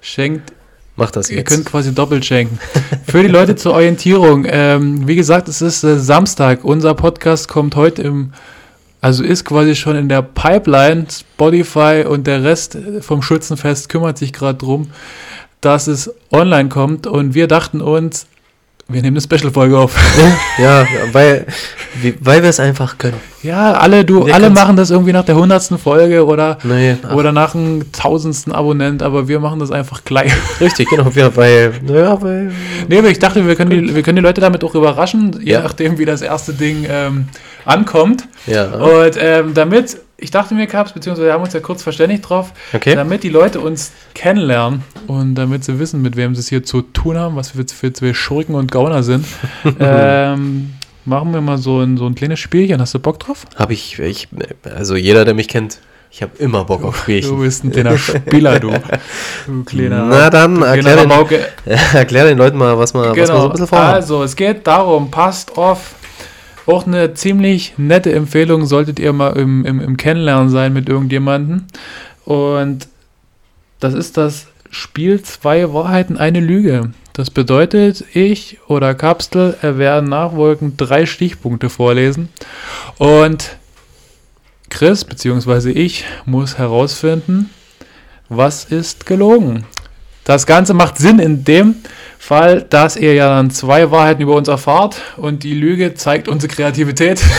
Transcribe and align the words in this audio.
schenkt. 0.00 0.52
Macht 0.96 1.16
das 1.16 1.30
Ihr 1.30 1.38
jetzt. 1.38 1.48
könnt 1.48 1.64
quasi 1.66 1.94
doppelt 1.94 2.24
schenken. 2.24 2.58
Für 3.06 3.22
die 3.22 3.28
Leute 3.28 3.56
zur 3.56 3.72
Orientierung. 3.72 4.46
Ähm, 4.46 5.08
wie 5.08 5.16
gesagt, 5.16 5.48
es 5.48 5.62
ist 5.62 5.84
äh, 5.84 5.98
Samstag. 5.98 6.64
Unser 6.64 6.94
Podcast 6.94 7.48
kommt 7.48 7.76
heute 7.76 8.02
im, 8.02 8.32
also 9.00 9.24
ist 9.24 9.44
quasi 9.44 9.74
schon 9.74 9.96
in 9.96 10.08
der 10.10 10.20
Pipeline. 10.22 11.06
Spotify 11.10 12.04
und 12.06 12.26
der 12.26 12.44
Rest 12.44 12.76
vom 13.00 13.22
Schützenfest 13.22 13.88
kümmert 13.88 14.18
sich 14.18 14.32
gerade 14.34 14.58
drum, 14.58 14.90
dass 15.62 15.86
es 15.86 16.12
online 16.30 16.68
kommt. 16.68 17.06
Und 17.06 17.32
wir 17.34 17.46
dachten 17.48 17.80
uns, 17.80 18.26
wir 18.88 19.00
nehmen 19.00 19.16
eine 19.16 19.22
Special-Folge 19.22 19.78
auf. 19.78 19.94
ja, 20.58 20.86
weil, 21.12 21.46
weil 22.20 22.42
wir 22.42 22.50
es 22.50 22.60
einfach 22.60 22.98
können. 22.98 23.16
Ja, 23.42 23.72
alle, 23.72 24.04
du, 24.04 24.26
Wir 24.26 24.34
alle 24.34 24.50
machen 24.50 24.76
das 24.76 24.90
irgendwie 24.90 25.12
nach 25.12 25.24
der 25.24 25.34
hundertsten 25.36 25.78
Folge 25.78 26.26
oder, 26.26 26.58
Nee, 26.62 26.96
oder 27.14 27.32
nach 27.32 27.52
dem 27.52 27.90
tausendsten 27.90 28.52
Abonnent, 28.52 29.02
aber 29.02 29.28
wir 29.28 29.40
machen 29.40 29.60
das 29.60 29.70
einfach 29.70 30.04
gleich. 30.04 30.32
richtig, 30.60 30.88
genau. 30.90 31.10
Ja, 31.14 31.34
weil, 31.36 31.72
naja, 31.86 32.20
weil. 32.20 32.52
nee, 32.88 32.98
aber 32.98 33.08
ich 33.08 33.18
dachte, 33.18 33.46
wir 33.46 33.56
können, 33.56 33.70
die, 33.70 33.94
wir 33.94 34.02
können 34.02 34.16
die 34.16 34.22
Leute 34.22 34.40
damit 34.40 34.62
auch 34.62 34.74
überraschen, 34.74 35.40
je 35.42 35.52
Ja. 35.52 35.62
nachdem, 35.62 35.98
wie 35.98 36.04
das 36.04 36.20
erste 36.22 36.52
Ding 36.52 36.84
ähm, 36.88 37.28
ankommt. 37.64 38.28
Ja, 38.46 38.64
Und 38.74 39.16
ähm, 39.18 39.54
damit, 39.54 39.96
ich 40.22 40.30
dachte 40.30 40.54
mir, 40.54 40.66
Caps, 40.66 40.92
beziehungsweise 40.92 41.26
wir 41.26 41.32
haben 41.34 41.42
uns 41.42 41.52
ja 41.52 41.60
kurz 41.60 41.82
verständigt 41.82 42.28
drauf, 42.28 42.52
okay. 42.72 42.94
damit 42.94 43.22
die 43.24 43.28
Leute 43.28 43.60
uns 43.60 43.92
kennenlernen 44.14 44.82
und 45.08 45.34
damit 45.34 45.64
sie 45.64 45.78
wissen, 45.78 46.00
mit 46.00 46.16
wem 46.16 46.34
sie 46.34 46.40
es 46.40 46.48
hier 46.48 46.62
zu 46.62 46.82
tun 46.82 47.18
haben, 47.18 47.36
was 47.36 47.56
wir 47.56 47.64
für 47.66 47.92
zwei 47.92 48.14
Schurken 48.14 48.54
und 48.54 48.70
Gauner 48.70 49.02
sind, 49.02 49.26
ähm, 49.80 50.74
machen 51.04 51.32
wir 51.34 51.40
mal 51.40 51.58
so 51.58 51.80
ein, 51.80 51.96
so 51.96 52.06
ein 52.06 52.14
kleines 52.14 52.38
Spielchen. 52.38 52.80
Hast 52.80 52.94
du 52.94 52.98
Bock 53.00 53.18
drauf? 53.18 53.44
Habe 53.56 53.72
ich, 53.72 53.98
ich, 53.98 54.28
also 54.64 54.94
jeder, 54.94 55.24
der 55.24 55.34
mich 55.34 55.48
kennt, 55.48 55.78
ich 56.10 56.20
habe 56.22 56.32
immer 56.38 56.64
Bock 56.64 56.84
auf 56.84 56.96
Du 56.96 57.02
Spielchen. 57.02 57.40
bist 57.40 57.64
ein 57.64 57.72
kleiner 57.72 57.96
Spieler, 57.96 58.60
du. 58.60 58.70
Du 59.46 59.64
kleiner. 59.66 60.04
Na 60.08 60.30
dann, 60.30 60.56
du 60.56 60.62
erklär 60.64 60.96
den, 61.06 61.10
erklär 61.94 62.26
den 62.26 62.38
Leuten 62.38 62.58
mal, 62.58 62.78
was 62.78 62.92
wir, 62.94 63.00
was 63.10 63.16
wir 63.16 63.26
so 63.26 63.32
Genau. 63.32 63.44
ein 63.46 63.50
bisschen 63.52 63.66
vorhaben. 63.66 63.94
Also, 63.94 64.22
es 64.22 64.36
geht 64.36 64.66
darum, 64.66 65.10
passt 65.10 65.56
auf. 65.56 65.94
Auch 66.66 66.86
eine 66.86 67.14
ziemlich 67.14 67.74
nette 67.76 68.12
Empfehlung, 68.12 68.66
solltet 68.66 68.98
ihr 68.98 69.12
mal 69.12 69.36
im, 69.36 69.64
im, 69.64 69.80
im 69.80 69.96
Kennenlernen 69.96 70.48
sein 70.48 70.72
mit 70.72 70.88
irgendjemandem. 70.88 71.64
Und 72.24 72.88
das 73.80 73.94
ist 73.94 74.16
das 74.16 74.46
Spiel 74.70 75.20
Zwei 75.22 75.72
Wahrheiten, 75.72 76.16
eine 76.16 76.40
Lüge. 76.40 76.92
Das 77.12 77.30
bedeutet, 77.30 78.04
ich 78.14 78.58
oder 78.68 78.94
Kapsel 78.94 79.56
werden 79.60 80.08
nachfolgend 80.08 80.74
drei 80.80 81.04
Stichpunkte 81.04 81.68
vorlesen. 81.68 82.30
Und 82.96 83.56
Chris 84.70 85.04
bzw. 85.04 85.70
ich 85.70 86.06
muss 86.24 86.56
herausfinden, 86.56 87.50
was 88.30 88.64
ist 88.64 89.04
gelogen. 89.04 89.66
Das 90.24 90.46
Ganze 90.46 90.72
macht 90.72 90.96
Sinn 90.96 91.18
in 91.18 91.44
dem 91.44 91.74
Fall, 92.24 92.64
dass 92.70 92.96
ihr 92.96 93.14
ja 93.14 93.28
dann 93.28 93.50
zwei 93.50 93.90
Wahrheiten 93.90 94.22
über 94.22 94.36
uns 94.36 94.46
erfahrt 94.46 95.02
und 95.16 95.42
die 95.42 95.54
Lüge 95.54 95.94
zeigt 95.94 96.28
unsere 96.28 96.52
Kreativität. 96.54 97.20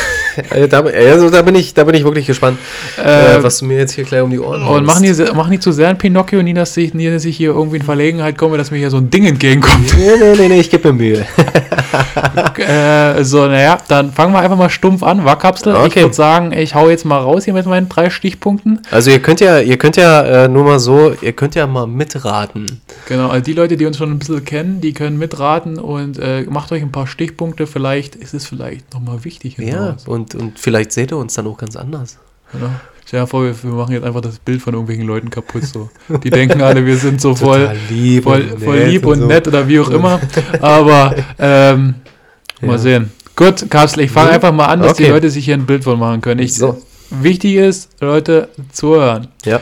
Da, 0.72 0.80
also 0.80 1.30
da 1.30 1.44
bin 1.44 1.54
ich, 1.54 1.76
da 1.76 1.84
bin 1.84 1.94
ich 1.94 2.04
wirklich 2.04 2.26
gespannt, 2.26 2.58
Äh, 2.98 3.36
äh, 3.36 3.44
was 3.44 3.60
du 3.60 3.66
mir 3.66 3.78
jetzt 3.78 3.92
hier 3.92 4.04
gleich 4.04 4.24
um 4.24 4.32
die 4.32 4.40
Ohren 4.40 4.64
und 4.64 4.84
machen 4.84 5.04
die, 5.04 5.14
machen 5.32 5.52
die 5.52 5.60
zu 5.60 5.72
sehr 5.72 5.90
ein 5.90 6.00
Pinocchio, 6.00 6.42
nie, 6.42 6.56
dass 6.56 6.76
ich, 6.76 6.96
nie, 6.96 7.08
dass 7.12 7.24
ich 7.26 7.38
hier 7.38 7.52
irgendwie 7.52 7.76
in 7.78 7.84
Verlegenheit 7.84 8.36
komme, 8.36 8.58
dass 8.58 8.72
mir 8.72 8.80
hier 8.80 8.90
so 8.90 8.98
ein 8.98 9.12
Ding 9.12 9.28
entgegenkommt. 9.28 9.96
Nee, 9.96 10.10
nee, 10.20 10.34
nee, 10.36 10.48
nee, 10.48 10.60
ich 10.60 10.72
gebe 10.72 10.92
mir 10.92 10.98
Mühe. 10.98 11.26
äh, 12.58 13.24
so, 13.24 13.46
naja, 13.46 13.78
dann 13.88 14.12
fangen 14.12 14.34
wir 14.34 14.40
einfach 14.40 14.58
mal 14.58 14.72
stumpf 14.72 15.04
an, 15.04 15.24
war 15.24 15.38
Kapsel. 15.38 15.74
Ich 15.76 15.80
Okay. 15.84 16.02
würde 16.02 16.16
sagen, 16.16 16.52
ich 16.52 16.74
hau 16.74 16.90
jetzt 16.90 17.06
mal 17.06 17.20
raus 17.20 17.46
hier 17.46 17.54
mit 17.54 17.68
meinen 17.68 17.88
drei 17.90 18.10
Stichpunkten. 18.10 18.80
Also 18.90 19.12
ihr 19.12 19.20
könnt 19.20 19.40
ja, 19.40 19.60
ihr 19.60 19.78
könnt 19.78 19.98
ja 19.98 20.46
äh, 20.46 20.48
nur 20.48 20.64
mal 20.64 20.80
so, 20.80 21.14
ihr 21.22 21.34
könnt 21.34 21.54
ja 21.54 21.68
mal 21.68 21.86
mitraten. 21.86 22.82
Genau, 23.08 23.30
also 23.30 23.44
die 23.44 23.54
Leute, 23.54 23.78
die 23.78 23.86
uns 23.86 23.98
schon 23.98 24.10
ein 24.12 24.18
bisschen 24.18 24.44
kennen, 24.44 24.73
die 24.82 24.94
können 24.94 25.18
mitraten 25.18 25.78
und 25.80 26.18
äh, 26.20 26.44
macht 26.50 26.72
euch 26.72 26.82
ein 26.82 26.92
paar 26.92 27.08
Stichpunkte. 27.08 27.68
Vielleicht 27.68 28.16
ist 28.16 28.34
es 28.34 28.46
vielleicht 28.46 28.94
nochmal 28.94 29.24
wichtig. 29.24 29.58
Ja, 29.58 29.98
und, 30.06 30.36
und 30.36 30.60
vielleicht 30.60 30.92
seht 30.92 31.12
ihr 31.12 31.18
uns 31.18 31.34
dann 31.34 31.48
auch 31.48 31.58
ganz 31.58 31.76
anders. 31.76 32.18
Genau. 32.52 32.70
Stell 33.06 33.22
dir 33.22 33.28
vor, 33.28 33.44
wir, 33.44 33.64
wir 33.64 33.72
machen 33.72 33.92
jetzt 33.94 34.04
einfach 34.06 34.22
das 34.22 34.40
Bild 34.40 34.62
von 34.62 34.74
irgendwelchen 34.74 35.06
Leuten 35.06 35.30
kaputt. 35.30 35.64
So. 35.66 35.90
Die 36.24 36.30
denken 36.30 36.62
alle, 36.62 36.86
wir 36.86 36.98
sind 36.98 37.20
so 37.20 37.36
voll, 37.36 37.76
lieb 37.90 38.24
voll, 38.24 38.44
voll 38.58 38.78
lieb 38.80 39.06
und 39.06 39.20
so. 39.20 39.26
nett 39.28 39.48
oder 39.48 39.68
wie 39.68 39.80
auch 39.80 39.90
immer. 39.90 40.22
Aber 40.62 41.14
ähm, 41.38 41.96
mal 42.62 42.72
Ja. 42.74 42.78
sehen. 42.78 43.12
Gut, 43.36 43.70
Kapsel, 43.70 44.04
ich 44.04 44.12
fange 44.12 44.30
Mhm. 44.30 44.36
einfach 44.36 44.52
mal 44.54 44.68
an, 44.68 44.82
dass 44.82 44.94
die 44.98 45.04
Okay. 45.04 45.12
Leute 45.12 45.30
sich 45.30 45.46
hier 45.46 45.56
ein 45.56 45.66
Bild 45.66 45.84
von 45.84 46.00
machen 46.00 46.22
können. 46.22 46.40
Ich, 46.40 46.54
So. 46.56 46.82
Wichtig 47.10 47.56
ist, 47.56 47.90
Leute, 48.00 48.50
zuhören. 48.72 49.28
Ja. 49.46 49.60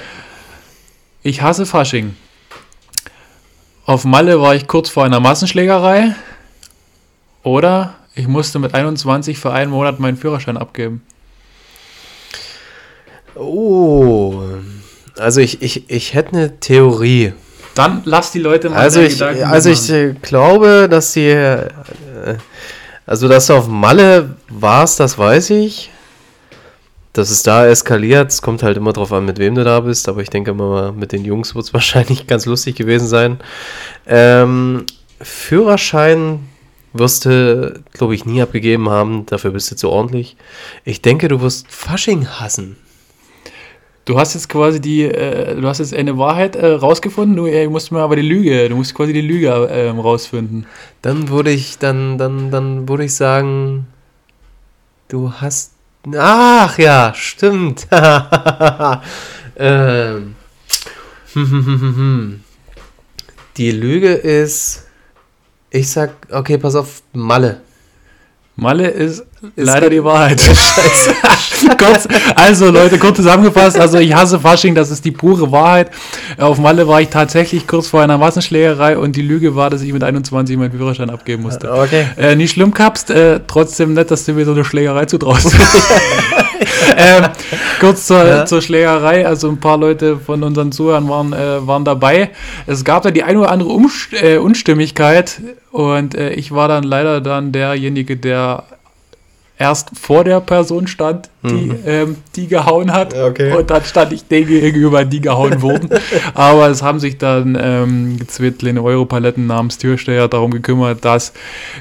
Ich 1.24 1.42
hasse 1.42 1.66
Fasching. 1.66 2.16
Auf 3.92 4.06
Malle 4.06 4.40
war 4.40 4.56
ich 4.56 4.68
kurz 4.68 4.88
vor 4.88 5.04
einer 5.04 5.20
Massenschlägerei. 5.20 6.16
Oder 7.44 7.96
ich 8.16 8.26
musste 8.26 8.58
mit 8.58 8.74
21 8.74 9.38
für 9.38 9.52
einen 9.52 9.70
Monat 9.70 10.00
meinen 10.00 10.16
Führerschein 10.16 10.56
abgeben. 10.56 11.02
Oh. 13.36 14.44
Also 15.18 15.42
ich, 15.42 15.62
ich, 15.62 15.90
ich 15.90 16.14
hätte 16.14 16.38
eine 16.38 16.60
Theorie. 16.62 17.34
Dann 17.76 18.02
lass 18.06 18.32
die 18.32 18.40
Leute 18.40 18.70
mal 18.70 18.78
Also 18.78 19.02
ich, 19.02 19.16
Gedanken 19.20 19.44
also 19.44 19.70
ich 19.70 19.90
machen. 19.90 20.18
glaube, 20.22 20.88
dass 20.90 21.12
die, 21.12 21.28
äh, 21.28 21.68
also 23.06 23.28
dass 23.28 23.48
du 23.48 23.56
auf 23.56 23.68
Malle 23.68 24.38
warst, 24.48 25.02
das 25.02 25.18
weiß 25.18 25.50
ich. 25.50 25.92
Dass 27.14 27.30
es 27.30 27.44
da 27.44 27.68
eskaliert, 27.68 28.32
es 28.32 28.42
kommt 28.42 28.64
halt 28.64 28.78
immer 28.78 28.94
drauf 28.94 29.12
an, 29.12 29.26
mit 29.26 29.38
wem 29.38 29.56
du 29.56 29.64
da 29.64 29.82
bist, 29.82 30.08
aber 30.08 30.22
ich 30.22 30.30
denke 30.30 30.54
mal, 30.54 30.94
mit 30.94 31.12
den 31.12 31.26
Jungs 31.26 31.56
wird 31.56 31.66
es 31.66 31.74
wahrscheinlich 31.74 32.28
ganz 32.28 32.46
lustig 32.46 32.76
gewesen 32.76 33.08
sein. 33.08 33.40
Ähm, 34.08 34.86
Führerschein 35.20 36.40
wirst 36.94 37.26
du, 37.26 37.82
glaube 37.94 38.16
ich, 38.16 38.26
nie 38.26 38.42
abgegeben 38.42 38.90
haben, 38.90 39.26
dafür 39.26 39.52
bist 39.52 39.72
du 39.72 39.76
zu 39.76 39.90
ordentlich. 39.90 40.36
Ich 40.84 41.02
denke, 41.02 41.28
du 41.28 41.42
wirst 41.42 41.68
Fasching 41.70 42.28
hassen. 42.28 42.78
Du 44.06 44.18
hast 44.18 44.34
jetzt 44.34 44.50
quasi 44.50 44.82
die, 44.82 45.04
äh, 45.04 45.56
du 45.56 45.68
hast 45.68 45.78
jetzt 45.78 45.94
eine 45.94 46.18
Wahrheit 46.18 46.56
äh, 46.56 46.66
rausgefunden, 46.66 47.36
du 47.36 47.46
äh, 47.46 47.68
musst 47.68 47.92
mir 47.92 48.00
aber 48.00 48.16
die 48.16 48.24
Lüge, 48.24 48.68
du 48.68 48.76
musst 48.76 48.96
quasi 48.96 49.14
die 49.14 49.22
Lüge 49.22 49.70
ähm, 49.72 50.00
rausfinden. 50.00 50.66
Dann 51.04 51.30
würde 51.30 51.52
ich, 51.52 51.78
dann, 51.78 52.18
dann, 52.18 52.50
dann 52.50 52.90
würde 52.90 53.06
ich 53.06 53.14
sagen, 53.14 53.86
du 55.08 55.34
hast. 55.34 55.74
Ach 56.18 56.78
ja, 56.78 57.14
stimmt. 57.16 57.88
ähm. 59.56 60.36
Die 63.58 63.72
Lüge 63.72 64.14
ist. 64.14 64.88
Ich 65.70 65.90
sag, 65.90 66.12
okay, 66.32 66.58
pass 66.58 66.76
auf, 66.76 67.04
Malle. 67.14 67.62
Malle 68.56 68.90
ist, 68.90 69.20
Ist 69.20 69.31
leider 69.56 69.90
die 69.90 70.04
Wahrheit. 70.04 70.42
kurz, 71.78 72.08
also 72.36 72.70
Leute, 72.70 72.98
kurz 72.98 73.18
zusammengefasst, 73.18 73.80
also 73.80 73.98
ich 73.98 74.14
hasse 74.14 74.40
Fasching, 74.40 74.76
das 74.76 74.92
ist 74.92 75.04
die 75.06 75.12
pure 75.12 75.52
Wahrheit. 75.52 75.92
Auf 76.38 76.58
Malle 76.60 76.88
war 76.88 77.02
ich 77.02 77.10
tatsächlich 77.10 77.68
kurz 77.68 77.88
vor 77.88 78.02
einer 78.02 78.18
Massenschlägerei 78.18 78.98
und 78.98 79.16
die 79.16 79.22
Lüge 79.22 79.56
war, 79.56 79.70
dass 79.70 79.82
ich 79.82 79.94
mit 79.94 80.04
21 80.04 80.58
meinen 80.58 80.72
Führerschein 80.72 81.10
abgeben 81.10 81.44
musste. 81.44 81.72
Okay. 81.72 82.08
Äh, 82.18 82.36
nicht 82.36 82.52
schlimm, 82.52 82.74
Kapst, 82.74 83.10
äh, 83.10 83.40
trotzdem 83.48 83.94
nett, 83.94 84.12
dass 84.12 84.26
du 84.26 84.34
mir 84.34 84.46
so 84.46 84.52
eine 84.52 84.64
Schlägerei 84.64 85.06
zutraust. 85.06 85.56
ähm, 86.98 87.26
kurz 87.80 88.08
zur, 88.08 88.26
Ja. 88.26 88.46
zur 88.46 88.62
Schlägerei, 88.62 89.26
also 89.26 89.50
ein 89.50 89.60
paar 89.60 89.78
Leute 89.78 90.18
von 90.18 90.44
unseren 90.44 90.72
Zuhörern 90.72 91.10
waren, 91.10 91.34
äh, 91.34 91.66
waren 91.66 91.86
dabei. 91.86 92.32
Es 92.68 92.84
gab 92.84 93.04
da 93.04 93.12
die 93.12 93.24
eine 93.24 93.40
oder 93.40 93.52
andere 93.52 93.70
Umst 93.70 94.14
äh, 94.14 94.38
Unstimmigkeit 94.38 95.42
und 95.72 96.16
äh, 96.16 96.34
ich 96.34 96.52
war 96.52 96.68
dann 96.68 96.84
leider 96.84 97.22
dann 97.22 97.52
derjenige, 97.52 98.18
der 98.18 98.64
erst 99.62 99.92
vor 100.00 100.24
der 100.24 100.42
Person 100.42 100.88
stand, 100.88 101.30
die, 101.44 101.72
ähm, 101.86 102.18
die 102.36 102.48
gehauen 102.48 102.92
hat. 102.92 103.14
Okay. 103.14 103.54
Und 103.54 103.70
dann 103.70 103.86
stand 103.86 104.12
ich 104.12 104.28
denen 104.28 104.48
gegenüber, 104.48 105.06
die 105.06 105.22
gehauen 105.22 105.62
wurden. 105.62 105.90
Aber 106.34 106.68
es 106.70 106.82
haben 106.82 107.00
sich 107.00 107.20
dann 107.20 107.58
ähm, 107.62 108.18
zwei 108.28 108.50
kleine 108.50 108.82
Europaletten 108.82 109.46
namens 109.46 109.78
Türsteher 109.78 110.28
darum 110.28 110.50
gekümmert, 110.50 111.06
dass 111.06 111.34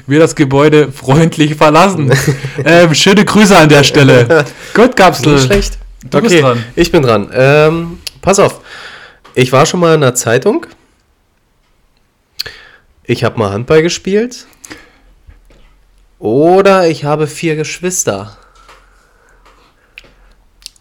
wir 0.05 0.19
das 0.19 0.35
Gebäude 0.35 0.91
freundlich 0.91 1.55
verlassen. 1.55 2.13
ähm, 2.65 2.93
schöne 2.93 3.25
Grüße 3.25 3.57
an 3.57 3.67
der 3.67 3.83
Stelle. 3.83 4.45
Gut, 4.75 4.95
Kapsel. 4.95 5.33
Nicht 5.33 5.45
schlecht. 5.45 5.79
Du 6.09 6.21
bist 6.21 6.35
okay, 6.35 6.41
dran. 6.43 6.63
ich 6.75 6.91
bin 6.91 7.01
dran. 7.01 7.29
Ähm, 7.33 7.99
pass 8.21 8.39
auf. 8.39 8.61
Ich 9.33 9.51
war 9.51 9.65
schon 9.65 9.79
mal 9.79 9.95
in 9.95 10.01
der 10.01 10.13
Zeitung. 10.13 10.67
Ich 13.05 13.23
habe 13.23 13.39
mal 13.39 13.51
Handball 13.51 13.81
gespielt. 13.81 14.45
Oder 16.21 16.87
ich 16.87 17.03
habe 17.03 17.25
vier 17.25 17.55
Geschwister. 17.55 18.37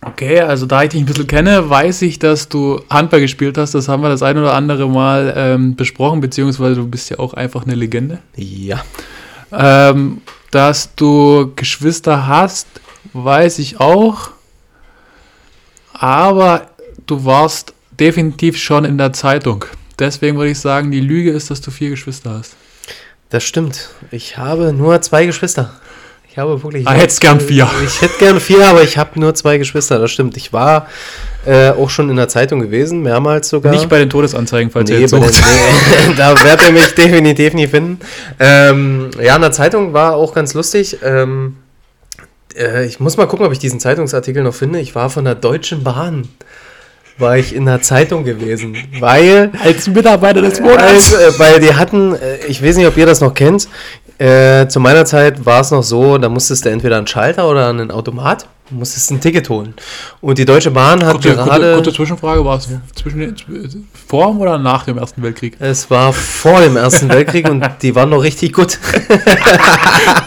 Okay, 0.03 0.41
also 0.41 0.67
da 0.67 0.83
ich 0.83 0.91
dich 0.91 1.01
ein 1.01 1.07
bisschen 1.07 1.27
kenne, 1.27 1.71
weiß 1.71 2.03
ich, 2.03 2.19
dass 2.19 2.51
du 2.51 2.83
Handball 2.91 3.23
gespielt 3.23 3.57
hast. 3.57 3.75
Das 3.75 3.89
haben 3.89 4.03
wir 4.03 4.11
das 4.11 4.23
ein 4.23 4.37
oder 4.37 4.53
andere 4.53 4.87
Mal 4.87 5.33
ähm, 5.35 5.77
besprochen, 5.77 6.21
beziehungsweise 6.21 6.77
du 6.77 6.87
bist 6.87 7.09
ja 7.09 7.19
auch 7.19 7.33
einfach 7.33 7.65
eine 7.65 7.75
Legende. 7.75 8.19
Ja. 8.37 8.85
Ähm, 9.51 10.21
dass 10.51 10.95
du 10.95 11.53
Geschwister 11.57 12.27
hast, 12.27 12.67
weiß 13.15 13.61
ich 13.61 13.81
auch. 13.81 14.33
Aber 15.95 16.67
du 17.07 17.25
warst 17.25 17.73
definitiv 17.99 18.59
schon 18.59 18.85
in 18.85 18.99
der 18.99 19.15
Zeitung. 19.15 19.65
Deswegen 19.99 20.37
würde 20.37 20.51
ich 20.51 20.61
sagen, 20.61 20.91
die 20.91 21.01
Lüge 21.01 21.31
ist, 21.31 21.51
dass 21.51 21.63
du 21.63 21.71
vier 21.71 21.89
Geschwister 21.89 22.39
hast. 22.39 22.57
Das 23.31 23.45
stimmt. 23.45 23.91
Ich 24.11 24.37
habe 24.39 24.73
nur 24.73 25.01
zwei 25.03 25.25
Geschwister. 25.27 25.73
Ich 26.29 26.39
habe 26.39 26.63
wirklich. 26.63 26.87
Ah, 26.87 26.93
hättest 26.93 27.21
gern 27.21 27.41
vier. 27.41 27.69
Ich 27.85 28.03
hätte 28.03 28.19
gern 28.19 28.41
vier, 28.41 28.67
aber 28.67 28.83
ich 28.83 28.99
habe 28.99 29.19
nur 29.19 29.35
zwei 29.35 29.59
Geschwister. 29.59 29.99
Das 29.99 30.11
stimmt. 30.11 30.37
Ich 30.37 30.53
war 30.53 30.89
äh, 31.47 31.71
auch 31.71 31.91
schon 31.91 32.11
in 32.11 32.17
der 32.17 32.29
Zeitung 32.29 32.61
gewesen, 32.61 33.03
mehrmals 33.03 33.49
sogar. 33.49 33.73
Nicht 33.73 33.89
bei 33.89 33.99
den 33.99 34.11
Todesanzeigen, 34.11 34.71
falls 34.71 34.91
ihr 34.91 34.97
Nee, 34.97 35.03
jetzt 35.03 35.13
bei 35.13 35.19
den, 35.19 35.31
nee, 36.09 36.15
da 36.17 36.43
werdet 36.45 36.67
ihr 36.67 36.73
mich 36.73 36.95
definitiv 36.95 37.55
nie 37.55 37.67
finden. 37.67 38.01
Ähm, 38.39 39.11
ja, 39.21 39.37
in 39.37 39.43
der 39.43 39.53
Zeitung 39.53 39.93
war 39.93 40.15
auch 40.15 40.35
ganz 40.35 40.55
lustig. 40.55 40.99
Ähm, 41.03 41.57
äh, 42.57 42.85
ich 42.87 43.01
muss 43.01 43.17
mal 43.17 43.27
gucken, 43.27 43.47
ob 43.47 43.53
ich 43.53 43.59
diesen 43.59 43.81
Zeitungsartikel 43.81 44.43
noch 44.43 44.55
finde. 44.55 44.81
Ich 44.81 44.95
war 44.95 45.11
von 45.11 45.25
der 45.25 45.35
Deutschen 45.35 45.83
Bahn. 45.83 46.29
War 47.21 47.37
ich 47.37 47.55
in 47.55 47.67
der 47.67 47.83
Zeitung 47.83 48.25
gewesen, 48.25 48.77
weil 48.99 49.51
Als 49.63 49.87
Mitarbeiter 49.87 50.41
des 50.43 50.61
als, 50.61 51.13
äh, 51.13 51.39
weil 51.39 51.61
die 51.61 51.75
hatten, 51.75 52.15
äh, 52.15 52.47
ich 52.49 52.65
weiß 52.65 52.77
nicht, 52.77 52.87
ob 52.87 52.97
ihr 52.97 53.07
das 53.07 53.21
noch 53.21 53.35
kennt, 53.35 53.69
äh, 54.19 54.67
zu 54.69 54.81
meiner 54.81 55.05
Zeit 55.05 55.47
war 55.47 55.61
es 55.61 55.71
noch 55.71 55.83
so, 55.83 56.19
da 56.19 56.29
musstest 56.29 56.65
du 56.65 56.71
entweder 56.71 56.99
einen 56.99 57.07
Schalter 57.07 57.49
oder 57.49 57.69
einen 57.69 57.91
Automat, 57.91 58.47
du 58.71 58.77
musstest 58.77 59.11
ein 59.11 59.21
Ticket 59.21 59.49
holen. 59.49 59.75
Und 60.21 60.39
die 60.39 60.45
Deutsche 60.45 60.71
Bahn 60.71 61.05
hat 61.05 61.13
Kurze, 61.13 61.35
kurze, 61.35 61.45
gerade, 61.45 61.75
kurze 61.75 61.93
Zwischenfrage, 61.93 62.45
war 62.45 62.59
es 62.59 62.69
zwischen 62.95 63.37
vor 64.09 64.37
oder 64.37 64.59
nach 64.59 64.85
dem 64.85 64.99
Ersten 64.99 65.23
Weltkrieg? 65.23 65.57
es 65.59 65.91
war 65.91 66.13
vor 66.13 66.61
dem 66.61 66.77
Ersten 66.77 67.09
Weltkrieg 67.09 67.49
und 67.49 67.65
die 67.83 67.95
waren 67.95 68.11
noch 68.11 68.23
richtig 68.23 68.53
gut. 68.53 68.79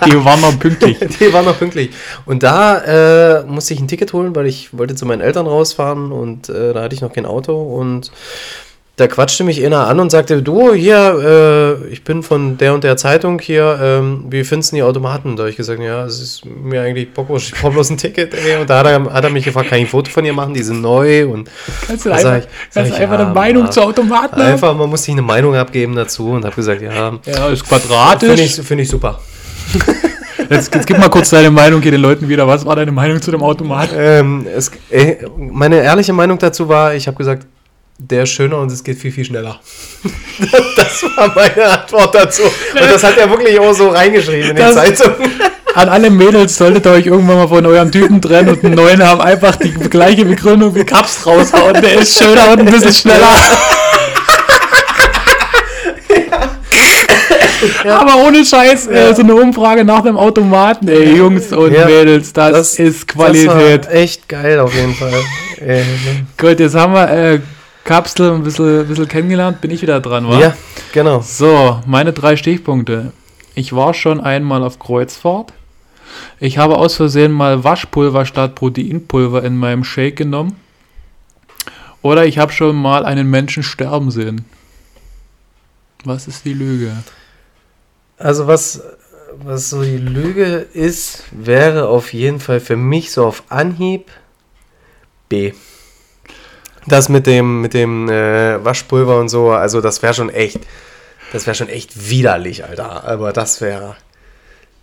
Die 0.06 0.26
waren 0.26 0.42
noch 0.42 0.60
pünktlich. 0.60 0.98
Die 1.20 1.34
waren 1.34 1.46
noch 1.46 1.58
pünktlich. 1.58 1.92
Und 2.26 2.44
da 2.44 3.40
äh, 3.40 3.44
musste 3.46 3.74
ich 3.74 3.80
ein 3.80 3.88
Ticket 3.88 4.12
holen, 4.14 4.36
weil 4.36 4.48
ich 4.48 4.78
wollte 4.78 4.96
zu 4.96 5.06
meinen 5.06 5.22
Eltern 5.22 5.48
rausfahren 5.48 6.12
und 6.12 6.50
äh, 6.50 6.74
da 6.74 6.84
hatte 6.84 6.96
ich 6.96 7.02
noch 7.02 7.14
kein 7.14 7.26
Auto 7.26 7.62
und 7.62 8.12
da 8.96 9.08
quatschte 9.08 9.44
mich 9.44 9.66
einer 9.66 9.88
an 9.88 10.00
und 10.00 10.12
sagte, 10.12 10.44
du, 10.44 10.72
hier, 10.74 11.80
äh, 11.84 11.88
ich 11.88 12.04
bin 12.04 12.22
von 12.22 12.58
der 12.60 12.76
und 12.76 12.84
der 12.84 12.96
Zeitung 12.96 13.40
hier, 13.40 13.80
ähm, 13.82 14.26
wie 14.30 14.44
findest 14.44 14.72
du 14.72 14.76
die 14.76 14.84
Automaten? 14.84 15.36
Da 15.36 15.42
habe 15.44 15.50
ich 15.50 15.56
gesagt, 15.58 15.82
ja, 15.82 16.06
es 16.06 16.22
ist 16.22 16.46
mir 16.46 16.82
eigentlich 16.84 17.12
Bockwurst, 17.12 17.48
ich 17.54 17.60
brauche 17.60 17.72
bloß 17.74 17.90
ein 17.90 17.98
Ticket. 17.98 18.36
Ey. 18.36 18.62
Und 18.62 18.70
da 18.70 18.80
hat 18.80 18.86
er, 18.86 19.12
hat 19.12 19.24
er 19.24 19.32
mich 19.32 19.46
gefragt, 19.46 19.70
kann 19.70 19.80
ich 19.80 19.86
ein 19.86 19.90
Foto 19.90 20.12
von 20.12 20.24
ihr 20.26 20.34
machen, 20.34 20.54
die 20.54 20.62
sind 20.62 20.82
neu 20.82 21.26
und 21.28 21.50
Kannst 21.88 22.06
du 22.06 22.10
Da 22.10 22.16
einfach, 22.18 22.38
ich- 22.38 22.48
kannst 22.72 22.92
ich, 22.92 22.98
einfach 23.00 23.18
ja, 23.20 23.26
eine 23.26 23.34
Meinung 23.34 23.66
ja. 23.66 23.72
zu 23.72 23.82
Automaten 23.82 24.36
haben? 24.36 24.42
einfach, 24.52 24.76
man 24.76 24.88
muss 24.90 25.02
sich 25.04 25.14
eine 25.14 25.24
Meinung 25.24 25.56
abgeben 25.56 25.96
dazu 25.96 26.30
und 26.30 26.46
habe 26.46 26.56
gesagt, 26.56 26.84
ja, 26.84 26.92
Ja, 26.94 27.50
ist 27.50 27.68
finde 27.68 27.82
quadratisch. 27.88 28.40
ich, 28.42 28.54
find 28.62 28.80
ich 28.82 28.90
super. 28.90 29.20
Jetzt, 30.50 30.76
jetzt 30.76 30.86
gib 30.86 30.98
mal 31.00 31.10
kurz 31.10 31.30
deine 31.30 31.50
Meinung 31.50 31.82
hier 31.82 31.92
den 31.92 32.02
Leuten 32.02 32.28
wieder. 32.28 32.46
Was 32.48 32.66
war 32.66 32.76
deine 32.76 32.92
Meinung 32.92 33.22
zu 33.22 33.32
dem 33.32 33.42
Automaten? 33.42 33.96
Ähm, 33.98 34.46
es, 34.56 34.70
äh, 34.92 35.16
meine 35.38 35.82
ehrliche 35.82 36.12
Meinung 36.14 36.38
dazu 36.38 36.68
war, 36.68 36.94
ich 36.94 37.08
habe 37.08 37.16
gesagt, 37.18 37.48
der 38.10 38.24
ist 38.24 38.30
schöner 38.32 38.58
und 38.58 38.72
es 38.72 38.84
geht 38.84 38.98
viel, 38.98 39.12
viel 39.12 39.26
schneller. 39.26 39.60
das 40.76 41.04
war 41.16 41.34
meine 41.34 41.66
Antwort 41.66 42.14
dazu. 42.14 42.44
Und 42.44 42.82
das 42.92 43.04
hat 43.04 43.18
er 43.18 43.30
wirklich 43.30 43.60
auch 43.60 43.74
so 43.74 43.90
reingeschrieben 43.90 44.50
in 44.52 44.56
die 44.56 44.62
Das- 44.62 44.76
Zeitung. 44.76 45.14
An 45.76 45.90
alle 45.90 46.12
Mädels 46.12 46.56
solltet 46.56 46.86
ihr 46.86 46.92
euch 46.92 47.06
irgendwann 47.08 47.38
mal 47.38 47.48
von 47.48 47.66
eurem 47.66 47.92
Typen 47.92 48.22
trennen 48.22 48.50
und 48.50 48.64
einen 48.64 48.76
neuen 48.76 49.04
haben 49.04 49.22
einfach 49.22 49.56
die 49.56 49.72
gleiche 49.72 50.24
Begründung 50.24 50.76
wie 50.76 50.84
Kaps 50.84 51.26
raushauen. 51.26 51.82
Der 51.82 51.96
ist 52.00 52.16
schöner 52.16 52.52
und 52.52 52.60
ein 52.60 52.66
bisschen 52.68 52.94
schneller. 52.94 53.34
Aber 57.86 58.18
ohne 58.28 58.46
Scheiß, 58.46 58.88
äh, 58.88 59.16
so 59.16 59.24
eine 59.24 59.34
Umfrage 59.34 59.84
nach 59.84 60.02
dem 60.04 60.16
Automaten, 60.18 60.88
ey, 60.90 61.16
Jungs 61.16 61.52
und 61.52 61.74
Ja, 61.74 61.86
Mädels, 61.86 62.34
das, 62.34 62.78
ist 62.78 63.08
Qualität. 63.08 63.48
Das 63.86 63.88
war 63.88 63.94
echt 63.96 64.30
geil 64.30 64.60
auf 64.60 64.76
jeden 64.76 64.94
Fall. 64.94 65.14
Gut, 66.38 66.60
jetzt 66.60 66.76
haben 66.76 66.94
wir 66.94 67.10
äh, 67.10 67.40
Kapsel 67.84 68.32
ein 68.32 68.44
bisschen, 68.44 68.82
ein 68.82 68.88
bisschen 68.88 69.08
kennengelernt. 69.08 69.62
Bin 69.62 69.72
ich 69.72 69.82
wieder 69.82 70.00
dran, 70.00 70.28
wa? 70.28 70.40
ja, 70.40 70.56
genau. 70.94 71.22
So, 71.22 71.82
meine 71.86 72.14
drei 72.14 72.38
Stichpunkte. 72.38 73.12
Ich 73.56 73.74
war 73.74 73.94
schon 73.94 74.22
einmal 74.22 74.64
auf 74.64 74.80
Kreuzfahrt. 74.80 75.54
Ich 76.40 76.58
habe 76.58 76.78
aus 76.78 76.96
Versehen 76.96 77.32
mal 77.32 77.64
Waschpulver 77.64 78.26
statt 78.26 78.56
Proteinpulver 78.56 79.44
in 79.44 79.58
meinem 79.58 79.84
Shake 79.84 80.16
genommen. 80.16 80.56
Oder 82.02 82.26
ich 82.26 82.38
habe 82.38 82.52
schon 82.52 82.76
mal 82.76 83.06
einen 83.06 83.30
Menschen 83.30 83.64
sterben 83.64 84.12
sehen. 84.12 84.46
Was 86.04 86.28
ist 86.28 86.46
die 86.46 86.54
Lüge? 86.54 86.92
Also 88.18 88.48
was, 88.48 88.82
was 89.38 89.70
so 89.70 89.84
die 89.84 89.98
Lüge 89.98 90.68
ist, 90.74 91.24
wäre 91.32 91.88
auf 91.88 92.14
jeden 92.14 92.40
Fall 92.40 92.60
für 92.60 92.76
mich 92.76 93.12
so 93.12 93.26
auf 93.26 93.44
Anhieb 93.50 94.12
B. 95.30 95.54
Das 96.88 97.10
mit 97.10 97.28
dem, 97.28 97.62
mit 97.62 97.74
dem 97.74 98.10
äh, 98.10 98.64
Waschpulver 98.64 99.20
und 99.20 99.30
so, 99.30 99.52
also 99.52 99.82
das 99.82 100.02
wäre 100.02 100.14
schon 100.14 100.30
echt, 100.30 100.60
das 101.32 101.46
wäre 101.48 101.56
schon 101.56 101.70
echt 101.70 102.10
widerlich, 102.10 102.66
Alter. 102.66 103.06
Aber 103.06 103.34
das 103.34 103.62
wäre. 103.62 103.96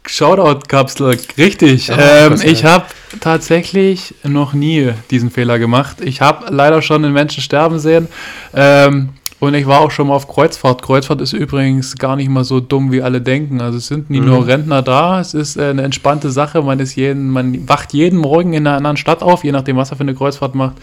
Shoutout-Kapsel, 0.07 1.19
richtig. 1.37 1.89
Ja, 1.89 2.27
ähm, 2.27 2.41
ich 2.43 2.65
habe 2.65 2.87
tatsächlich 3.21 4.15
noch 4.23 4.55
nie 4.55 4.93
diesen 5.11 5.31
Fehler 5.31 5.59
gemacht. 5.59 5.99
Ich 6.01 6.21
habe 6.21 6.47
leider 6.53 6.81
schon 6.83 7.05
einen 7.05 7.13
Menschen 7.13 7.43
sterben 7.43 7.79
sehen. 7.79 8.09
Ähm, 8.55 9.11
und 9.41 9.55
ich 9.55 9.67
war 9.67 9.81
auch 9.81 9.91
schon 9.91 10.09
mal 10.09 10.15
auf 10.15 10.29
Kreuzfahrt. 10.29 10.83
Kreuzfahrt 10.83 11.21
ist 11.21 11.33
übrigens 11.33 11.97
gar 11.97 12.15
nicht 12.17 12.29
mal 12.29 12.45
so 12.45 12.61
dumm, 12.61 12.93
wie 12.93 13.03
alle 13.03 13.21
denken. 13.21 13.61
Also 13.61 13.79
es 13.79 13.87
sind 13.87 14.11
nie 14.11 14.21
Mhm. 14.21 14.27
nur 14.27 14.47
Rentner 14.47 14.83
da. 14.83 15.19
Es 15.21 15.35
ist 15.35 15.57
äh, 15.57 15.71
eine 15.71 15.83
entspannte 15.83 16.31
Sache. 16.31 16.63
Man 16.63 16.79
ist 16.79 16.95
jeden, 16.95 17.31
man 17.31 17.67
wacht 17.69 17.93
jeden 17.95 18.19
Morgen 18.19 18.53
in 18.53 18.67
einer 18.67 18.77
anderen 18.77 18.97
Stadt 18.99 19.23
auf, 19.23 19.43
je 19.43 19.53
nachdem, 19.53 19.77
was 19.77 19.91
er 19.91 19.97
für 19.97 20.03
eine 20.03 20.15
Kreuzfahrt 20.15 20.55
macht. 20.55 20.75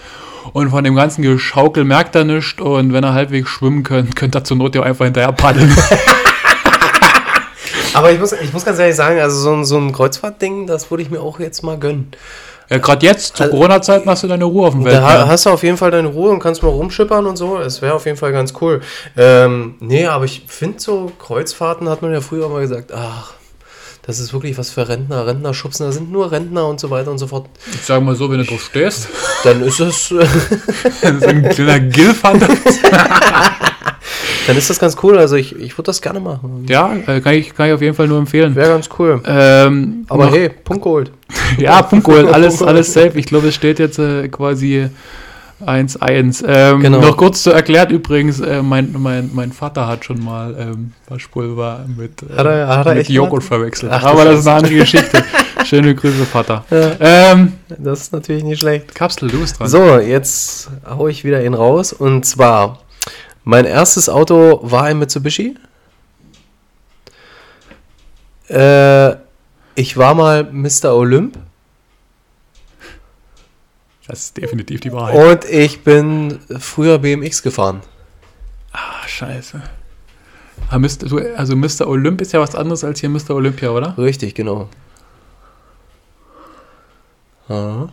Und 0.53 0.69
von 0.71 0.83
dem 0.83 0.95
ganzen 0.95 1.21
Geschaukel 1.21 1.83
merkt 1.83 2.15
er 2.15 2.23
nichts. 2.23 2.59
Und 2.59 2.93
wenn 2.93 3.03
er 3.03 3.13
halbwegs 3.13 3.49
schwimmen 3.49 3.83
könnt, 3.83 4.15
könnt 4.15 4.35
ihr 4.35 4.43
zur 4.43 4.57
Not 4.57 4.75
ja 4.75 4.81
auch 4.81 4.85
einfach 4.85 5.05
hinterher 5.05 5.31
paddeln. 5.33 5.75
Aber 7.93 8.11
ich 8.11 8.19
muss, 8.19 8.31
ich 8.33 8.53
muss 8.53 8.65
ganz 8.65 8.79
ehrlich 8.79 8.95
sagen, 8.95 9.19
also 9.19 9.37
so 9.39 9.53
ein, 9.53 9.65
so 9.65 9.77
ein 9.77 9.91
Kreuzfahrtding, 9.91 10.67
das 10.67 10.89
würde 10.91 11.03
ich 11.03 11.09
mir 11.09 11.19
auch 11.21 11.39
jetzt 11.39 11.63
mal 11.63 11.77
gönnen. 11.77 12.09
Ja, 12.69 12.77
gerade 12.79 13.05
jetzt, 13.05 13.37
zu 13.37 13.43
Also- 13.43 13.55
Corona-Zeiten, 13.55 14.09
hast 14.09 14.23
du 14.23 14.27
deine 14.27 14.43
Ruhe 14.45 14.67
auf 14.67 14.73
dem 14.73 14.83
Da 14.83 14.91
Weltmeer. 14.91 15.19
ha- 15.19 15.27
hast 15.27 15.45
du 15.45 15.49
auf 15.51 15.63
jeden 15.63 15.77
Fall 15.77 15.91
deine 15.91 16.07
Ruhe 16.09 16.31
und 16.31 16.39
kannst 16.39 16.61
mal 16.63 16.69
rumschippern 16.69 17.25
und 17.25 17.35
so. 17.37 17.57
Es 17.59 17.81
wäre 17.81 17.93
auf 17.93 18.05
jeden 18.05 18.17
Fall 18.17 18.31
ganz 18.31 18.53
cool. 18.61 18.81
Ähm, 19.15 19.75
nee, 19.79 20.05
aber 20.05 20.25
ich 20.25 20.43
finde 20.47 20.79
so, 20.79 21.11
Kreuzfahrten 21.19 21.87
hat 21.89 22.01
man 22.01 22.11
ja 22.13 22.21
früher 22.21 22.49
mal 22.49 22.61
gesagt, 22.61 22.91
ach, 22.93 23.33
das 24.05 24.19
ist 24.19 24.31
wirklich 24.31 24.57
was 24.57 24.69
für 24.69 24.87
Rentner. 24.87 25.27
Rentner 25.27 25.53
schubsen, 25.53 25.85
da 25.85 25.91
sind 25.91 26.11
nur 26.11 26.31
Rentner 26.31 26.65
und 26.67 26.79
so 26.79 26.89
weiter 26.89 27.11
und 27.11 27.17
so 27.17 27.27
fort. 27.27 27.47
Ich 27.73 27.81
sag 27.81 28.01
mal 28.01 28.15
so, 28.15 28.29
wenn 28.31 28.37
du 28.37 28.45
drauf 28.45 28.61
stehst, 28.63 29.09
Dann 29.43 29.61
ist 29.63 29.79
es, 29.81 30.11
äh, 30.11 30.25
ein 31.27 31.49
kleiner 31.49 31.79
Gilfant. 31.81 32.41
dann 34.47 34.57
ist 34.57 34.69
das 34.69 34.79
ganz 34.79 34.97
cool. 35.03 35.17
Also 35.19 35.35
ich, 35.35 35.55
ich 35.55 35.73
würde 35.77 35.83
das 35.87 36.01
gerne 36.01 36.19
machen. 36.19 36.65
ja, 36.67 36.91
äh, 37.05 37.21
kann 37.21 37.33
ich, 37.35 37.53
kann 37.53 37.67
ich 37.67 37.73
auf 37.73 37.81
jeden 37.81 37.93
Fall 37.95 38.07
nur 38.07 38.17
empfehlen. 38.17 38.55
Wäre 38.55 38.69
ganz 38.69 38.89
cool. 38.97 39.21
Ähm, 39.25 40.05
Aber 40.09 40.25
noch- 40.25 40.33
hey, 40.33 40.49
Punkt 40.49 40.83
geholt. 40.83 41.11
Ja, 41.57 41.81
Punkt 41.81 42.05
geholt, 42.05 42.27
alles, 42.33 42.61
alles 42.63 42.91
safe. 42.93 43.11
Ich 43.15 43.25
glaube, 43.27 43.49
es 43.49 43.55
steht 43.55 43.79
jetzt 43.79 43.99
äh, 43.99 44.27
quasi 44.29 44.89
1-1. 45.65 46.43
Ähm, 46.47 46.81
Genau. 46.81 46.99
Noch 46.99 47.17
kurz 47.17 47.41
zu 47.43 47.51
erklärt 47.51 47.91
übrigens, 47.91 48.39
äh, 48.39 48.61
mein, 48.61 48.93
mein, 48.97 49.31
mein 49.33 49.51
Vater 49.51 49.87
hat 49.87 50.05
schon 50.05 50.23
mal 50.23 50.55
ähm, 50.59 50.91
Waschpulver 51.09 51.85
mit, 51.97 52.21
äh, 52.23 52.37
Hat 52.37 52.45
er- 52.45 52.67
hat 52.67 52.85
er 52.85 52.95
mit 52.95 53.09
Joghurt 53.09 53.29
gemacht? 53.41 53.43
verwechselt. 53.47 53.91
Ach 53.91 54.03
Aber 54.03 54.25
das 54.25 54.39
ist 54.41 54.47
eine 54.47 54.57
andere 54.57 54.75
Geschichte. 54.75 55.23
Schöne 55.65 55.95
Grüße, 55.95 56.25
Vater. 56.25 56.63
Ja, 56.69 56.91
Ähm, 56.99 57.53
das 57.77 58.01
ist 58.01 58.13
natürlich 58.13 58.43
nicht 58.43 58.59
schlecht. 58.59 58.93
Kapsel, 58.93 59.29
du 59.29 59.39
bist 59.41 59.59
dran. 59.59 59.67
So, 59.67 59.97
jetzt 59.97 60.69
hau 60.87 61.07
ich 61.07 61.23
wieder 61.23 61.43
ihn 61.43 61.55
raus. 61.55 61.91
Und 61.91 62.25
zwar, 62.25 62.79
mein 63.47 63.63
erstes 63.63 64.09
Auto 64.09 64.59
war 64.61 64.83
ein 64.83 64.99
Mitsubishi. 64.99 65.55
Äh, 68.49 69.15
ich 69.75 69.95
war 69.95 70.13
mal 70.15 70.43
Mr. 70.51 70.93
Olymp 70.93 71.37
Das 74.07 74.19
ist 74.19 74.37
definitiv 74.37 74.81
die 74.81 74.91
Wahrheit. 74.91 75.15
und 75.45 75.49
ich 75.49 75.83
bin 75.83 76.39
früher 76.59 76.97
BMX 76.99 77.41
gefahren. 77.41 77.81
Ah, 78.73 79.07
scheiße. 79.07 79.61
Ah, 80.69 80.79
Also 81.37 81.55
Mr. 81.55 81.87
Olymp 81.87 82.19
ist 82.21 82.33
ja 82.33 82.39
was 82.41 82.53
anderes 82.55 82.83
als 82.83 82.99
hier 82.99 83.09
Mr. 83.09 83.31
Olympia, 83.31 83.69
oder? 83.69 83.97
Richtig, 83.97 84.35
genau. 84.35 84.67
Aha. 87.47 87.89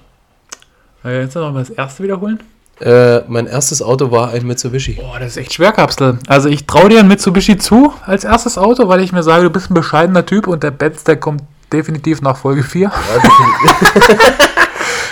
Äh, 1.04 1.20
Jetzt 1.20 1.34
noch 1.36 1.52
mal 1.52 1.60
das 1.60 1.70
erste 1.70 2.02
wiederholen. 2.02 2.42
Äh, 2.80 3.20
mein 3.28 3.46
erstes 3.46 3.82
Auto 3.82 4.10
war 4.10 4.30
ein 4.30 4.46
Mitsubishi. 4.46 4.94
Boah, 4.94 5.18
das 5.18 5.32
ist 5.32 5.36
echt 5.36 5.54
schwer, 5.54 5.72
Kapsel. 5.72 6.18
Also 6.26 6.48
ich 6.48 6.66
traue 6.66 6.88
dir 6.88 7.00
ein 7.00 7.08
Mitsubishi 7.08 7.56
zu 7.56 7.92
als 8.04 8.24
erstes 8.24 8.58
Auto, 8.58 8.88
weil 8.88 9.00
ich 9.00 9.12
mir 9.12 9.22
sage, 9.22 9.44
du 9.44 9.50
bist 9.50 9.70
ein 9.70 9.74
bescheidener 9.74 10.26
Typ 10.26 10.48
und 10.48 10.62
der 10.62 10.72
Benz, 10.72 11.04
der 11.04 11.16
kommt 11.16 11.42
definitiv 11.72 12.20
nach 12.20 12.36
Folge 12.36 12.62
4. 12.62 12.90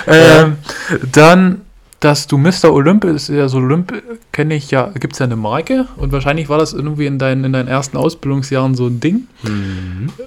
ähm, 0.07 0.57
Dann, 1.12 1.61
dass 2.00 2.26
du 2.26 2.37
Mr. 2.37 2.73
Olymp 2.73 3.04
ist, 3.04 3.28
ja 3.28 3.49
so 3.49 3.59
Olymp 3.59 3.92
kenne 4.33 4.54
ich 4.54 4.73
ja, 4.73 4.90
gibt 4.99 5.12
es 5.12 5.21
ja 5.21 5.26
eine 5.26 5.37
Marke 5.37 5.87
und 5.97 6.11
wahrscheinlich 6.11 6.49
war 6.49 6.59
das 6.59 6.73
irgendwie 6.73 7.07
in 7.07 7.19
deinen, 7.19 7.45
in 7.45 7.52
deinen 7.52 7.69
ersten 7.69 7.97
Ausbildungsjahren 7.97 8.75
so 8.75 8.88
ein 8.88 8.99
Ding. 8.99 9.28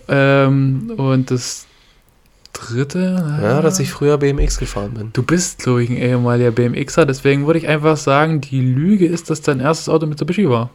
Ähm, 0.08 0.94
und 0.96 1.32
das 1.32 1.66
dritte, 2.56 3.40
Ja, 3.42 3.62
dass 3.62 3.80
ich 3.80 3.92
früher 3.92 4.18
BMX 4.18 4.58
gefahren 4.58 4.92
bin. 4.94 5.10
Du 5.14 5.24
bist, 5.24 5.60
glaube 5.64 5.84
ich, 5.84 5.90
ein 5.90 5.98
ehemaliger 5.98 6.52
BMXer, 6.52 7.06
deswegen 7.06 7.46
würde 7.46 7.60
ich 7.60 7.68
einfach 7.68 7.98
sagen, 7.98 8.42
die 8.42 8.62
Lüge 8.62 9.06
ist, 9.06 9.30
dass 9.30 9.42
dein 9.42 9.60
erstes 9.60 9.90
Auto 9.90 10.06
Mitsubishi 10.08 10.50
war. 10.50 10.70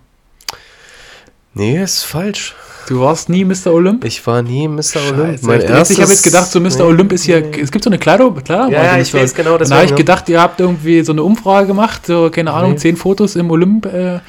Nee, 1.54 1.82
ist 1.82 2.04
falsch. 2.04 2.54
Du 2.88 3.00
warst 3.00 3.28
nie 3.28 3.44
Mr. 3.44 3.72
Olymp? 3.72 4.04
Ich 4.04 4.24
war 4.26 4.42
nie 4.42 4.68
Mr. 4.68 4.78
Olymp. 5.12 5.40
Scheiße, 5.44 5.52
echt. 5.52 5.90
ich 5.90 6.00
habe 6.00 6.10
jetzt 6.10 6.22
gedacht, 6.24 6.50
so 6.50 6.60
Mr. 6.60 6.68
nee. 6.68 6.82
Olymp 6.82 7.12
ist 7.12 7.24
hier, 7.24 7.44
es 7.60 7.70
gibt 7.70 7.84
so 7.84 7.90
eine 7.90 7.98
Kleidung, 7.98 8.34
klar. 8.42 8.70
Ja, 8.70 8.84
ja, 8.84 8.98
ich 8.98 9.12
weiß 9.12 9.34
genau, 9.34 9.50
Dann 9.50 9.60
deswegen, 9.60 9.76
habe 9.76 9.86
ich 9.90 9.94
gedacht, 9.96 10.28
ihr 10.28 10.40
habt 10.40 10.60
irgendwie 10.60 11.02
so 11.02 11.12
eine 11.12 11.22
Umfrage 11.22 11.66
gemacht, 11.66 12.06
so, 12.06 12.30
keine 12.30 12.52
Ahnung, 12.52 12.72
Nee. 12.72 12.76
zehn 12.78 12.96
Fotos 12.96 13.36
im 13.36 13.50
Olymp. 13.50 13.86
Äh, 13.86 14.20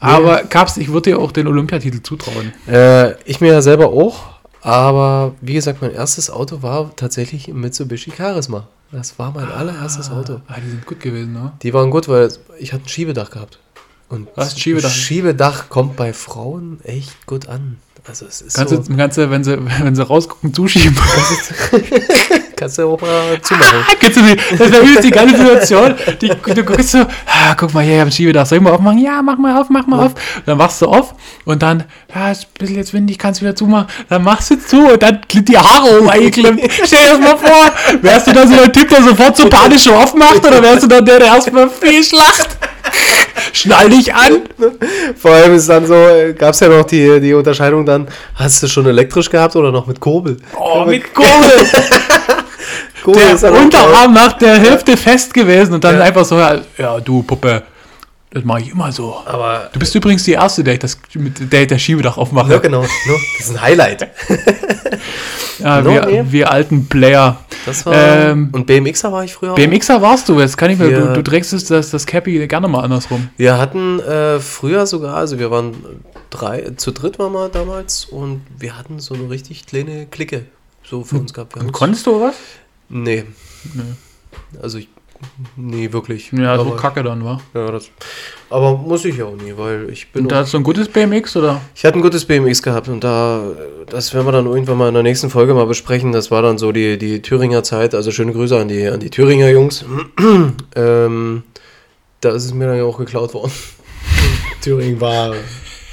aber 0.00 0.44
Kaps, 0.44 0.76
ich 0.76 0.88
würde 0.88 1.10
dir 1.10 1.18
auch 1.18 1.32
den 1.32 1.46
Olympiatitel 1.46 2.02
zutrauen. 2.02 2.52
Äh, 2.66 3.12
ich 3.24 3.40
mir 3.40 3.52
ja 3.52 3.62
selber 3.62 3.88
auch. 3.88 4.35
Aber 4.62 5.34
wie 5.40 5.54
gesagt, 5.54 5.82
mein 5.82 5.92
erstes 5.92 6.30
Auto 6.30 6.62
war 6.62 6.94
tatsächlich 6.96 7.48
ein 7.48 7.60
Mitsubishi 7.60 8.12
Charisma. 8.16 8.68
Das 8.92 9.18
war 9.18 9.32
mein 9.32 9.50
allererstes 9.50 10.10
Auto. 10.10 10.40
Ah, 10.46 10.56
die 10.64 10.70
sind 10.70 10.86
gut 10.86 11.00
gewesen, 11.00 11.32
ne? 11.32 11.52
Die 11.62 11.74
waren 11.74 11.90
gut, 11.90 12.08
weil 12.08 12.32
ich 12.58 12.72
hatte 12.72 12.84
ein 12.84 12.88
Schiebedach 12.88 13.30
gehabt. 13.30 13.58
Und 14.08 14.28
Was, 14.36 14.54
ein 14.54 14.60
Schiebedach? 14.60 14.90
Schiebedach 14.90 15.68
kommt 15.68 15.96
bei 15.96 16.12
Frauen 16.12 16.80
echt 16.84 17.26
gut 17.26 17.48
an. 17.48 17.78
Also 18.06 18.26
es 18.26 18.40
ist 18.40 18.54
Kannst 18.54 18.72
so, 18.72 18.82
du, 18.82 18.96
kannst 18.96 19.18
du, 19.18 19.30
wenn 19.30 19.42
sie, 19.42 19.58
wenn 19.80 19.96
sie 19.96 20.06
rausgucken, 20.06 20.54
zuschieben. 20.54 20.96
kannst 22.56 22.78
du 22.78 22.88
auch 22.88 23.00
mal 23.00 23.40
zumachen. 23.42 23.84
Kennst 24.00 24.16
du 24.16 24.22
die, 24.22 24.36
das 24.36 24.68
ist 24.68 24.76
übrigens 24.76 25.00
die 25.00 25.10
ganze 25.10 25.36
Situation. 25.36 25.94
Die, 26.20 26.28
du 26.28 26.64
guckst 26.64 26.90
so, 26.90 26.98
ah, 26.98 27.54
guck 27.56 27.72
mal 27.74 27.84
hier, 27.84 27.94
ich 27.94 28.00
hab 28.00 28.08
ein 28.08 28.12
Schiebedach. 28.12 28.46
Soll 28.46 28.58
ich 28.58 28.64
mal 28.64 28.72
aufmachen? 28.72 28.98
Ja, 28.98 29.22
mach 29.22 29.36
mal 29.38 29.60
auf, 29.60 29.68
mach 29.68 29.86
mal 29.86 30.06
auf. 30.06 30.12
Dann 30.44 30.58
machst 30.58 30.80
du 30.82 30.86
auf 30.86 31.14
und 31.44 31.62
dann, 31.62 31.84
ja, 32.14 32.32
ist 32.32 32.44
ein 32.44 32.58
bisschen 32.58 32.76
jetzt 32.76 32.94
windig, 32.94 33.18
kannst 33.18 33.42
wieder 33.42 33.54
zumachen. 33.54 33.88
Dann 34.08 34.24
machst 34.24 34.50
du 34.50 34.58
zu 34.58 34.92
und 34.92 35.02
dann 35.02 35.20
sind 35.30 35.48
die 35.48 35.58
Haare 35.58 35.98
oben 35.98 36.10
eingeklemmt. 36.10 36.60
Stell 36.84 36.98
dir 36.98 37.10
das 37.10 37.20
mal 37.20 37.36
vor, 37.36 37.72
wärst 38.00 38.26
du 38.26 38.32
dann 38.32 38.48
so 38.48 38.56
der 38.56 38.72
Typ, 38.72 38.88
der 38.88 39.02
sofort 39.02 39.36
so 39.36 39.48
panisch 39.48 39.88
aufmacht 39.88 40.44
oder 40.44 40.62
wärst 40.62 40.84
du 40.84 40.88
dann 40.88 41.04
der, 41.04 41.18
der 41.18 41.28
erstmal 41.28 41.68
fehlschlacht? 41.68 42.48
Schnall 43.52 43.90
dich 43.90 44.14
an. 44.14 44.42
Vor 45.16 45.30
allem 45.30 45.54
ist 45.54 45.68
dann 45.68 45.86
so, 45.86 45.94
gab 46.36 46.54
es 46.54 46.60
ja 46.60 46.68
noch 46.68 46.84
die, 46.84 47.20
die 47.20 47.34
Unterscheidung 47.34 47.84
dann, 47.84 48.08
hast 48.34 48.62
du 48.62 48.68
schon 48.68 48.86
elektrisch 48.86 49.30
gehabt 49.30 49.56
oder 49.56 49.72
noch 49.72 49.86
mit 49.86 50.00
Kurbel? 50.00 50.38
Oh, 50.58 50.84
mit 50.84 51.12
Kohle. 51.14 51.66
Kurbel 53.06 53.38
Der 53.40 53.52
Unterarm 53.52 54.12
nach 54.12 54.32
der 54.32 54.58
Hälfte 54.58 54.96
fest 54.96 55.32
gewesen 55.32 55.74
und 55.74 55.84
dann 55.84 55.96
Ja. 55.98 56.02
einfach 56.02 56.24
so, 56.24 56.38
ja, 56.38 56.60
ja, 56.76 56.98
du 56.98 57.22
Puppe, 57.22 57.62
das 58.30 58.42
mache 58.44 58.62
ich 58.62 58.70
immer 58.72 58.90
so. 58.90 59.16
Aber 59.24 59.70
Du 59.72 59.78
bist 59.78 59.94
übrigens 59.94 60.24
die 60.24 60.32
Erste, 60.32 60.64
der 60.64 60.74
ich 60.74 60.80
das 60.80 60.98
mit 61.14 61.52
der 61.52 61.62
ich 61.62 61.68
das 61.68 61.80
Schiebedach 61.80 62.16
aufmache. 62.16 62.52
ja, 62.52 62.58
genau, 62.58 62.82
ne? 62.82 62.88
das 63.38 63.46
ist 63.48 63.54
ein 63.56 63.62
Highlight. 63.62 64.08
Ja, 65.58 65.80
No, 65.80 65.90
wir, 65.90 66.04
nee. 66.06 66.22
wir 66.26 66.50
alten 66.50 66.86
Player. 66.86 67.38
War, 67.84 67.94
Ähm, 67.94 68.50
und 68.52 68.66
BMXer 68.66 69.10
war 69.10 69.24
ich 69.24 69.32
früher 69.32 69.52
auch. 69.52 69.56
BMXer 69.56 70.02
warst 70.02 70.28
du 70.28 70.38
jetzt, 70.38 70.58
kann 70.58 70.70
ich 70.70 70.78
mir, 70.78 70.90
du, 70.90 71.14
du 71.14 71.22
trägst 71.22 71.52
das, 71.54 71.90
das, 71.90 72.06
Cappy 72.06 72.46
gerne 72.46 72.68
mal 72.68 72.82
andersrum. 72.82 73.30
Wir 73.38 73.56
hatten 73.56 73.98
äh, 74.00 74.38
früher 74.38 74.86
sogar, 74.86 75.16
also 75.16 75.38
wir 75.38 75.50
waren 75.50 75.74
drei, 76.28 76.72
zu 76.76 76.92
dritt 76.92 77.18
waren 77.18 77.32
wir 77.32 77.48
damals 77.48 78.04
und 78.04 78.42
wir 78.58 78.78
hatten 78.78 78.98
so 79.00 79.14
eine 79.14 79.30
richtig 79.30 79.64
kleine 79.66 80.04
Clique 80.06 80.44
so 80.84 81.02
für 81.04 81.16
uns 81.16 81.32
gehabt. 81.32 81.56
Und 81.56 81.72
konntest 81.72 82.06
du 82.06 82.20
was? 82.20 82.34
Nee. 82.88 83.24
Also 84.62 84.78
ich, 84.78 84.88
nee, 85.56 85.92
wirklich. 85.92 86.30
Ja, 86.32 86.56
so 86.56 86.62
aber, 86.62 86.76
kacke 86.76 87.02
dann, 87.02 87.24
war. 87.24 87.40
ja, 87.54 87.70
das, 87.70 87.90
aber 88.50 88.76
muss 88.76 89.04
ich 89.04 89.22
auch 89.22 89.34
nie, 89.36 89.52
weil 89.56 89.90
ich 89.90 90.12
bin 90.12 90.24
Und 90.24 90.32
da 90.32 90.38
hast 90.38 90.54
du 90.54 90.58
ein 90.58 90.62
gutes 90.62 90.88
BMX, 90.88 91.36
oder? 91.36 91.60
ich 91.74 91.84
hatte 91.84 91.98
ein 91.98 92.02
gutes 92.02 92.24
BMX 92.24 92.62
gehabt 92.62 92.88
und 92.88 93.02
da, 93.02 93.50
das 93.88 94.14
werden 94.14 94.26
wir 94.26 94.32
dann 94.32 94.46
irgendwann 94.46 94.78
mal 94.78 94.88
in 94.88 94.94
der 94.94 95.02
nächsten 95.02 95.30
Folge 95.30 95.54
mal 95.54 95.66
besprechen. 95.66 96.12
Das 96.12 96.30
war 96.30 96.42
dann 96.42 96.58
so 96.58 96.72
die, 96.72 96.98
die 96.98 97.22
Thüringer 97.22 97.62
Zeit, 97.62 97.94
also 97.94 98.10
schöne 98.10 98.32
Grüße 98.32 98.58
an 98.58 98.68
die, 98.68 98.86
an 98.86 99.00
die 99.00 99.10
Thüringer 99.10 99.50
Jungs. 99.50 99.84
ähm, 100.76 101.42
da 102.20 102.30
ist 102.30 102.44
es 102.44 102.54
mir 102.54 102.66
dann 102.66 102.76
ja 102.76 102.84
auch 102.84 102.98
geklaut 102.98 103.34
worden. 103.34 103.52
Thüringen 104.62 105.00
war, 105.00 105.34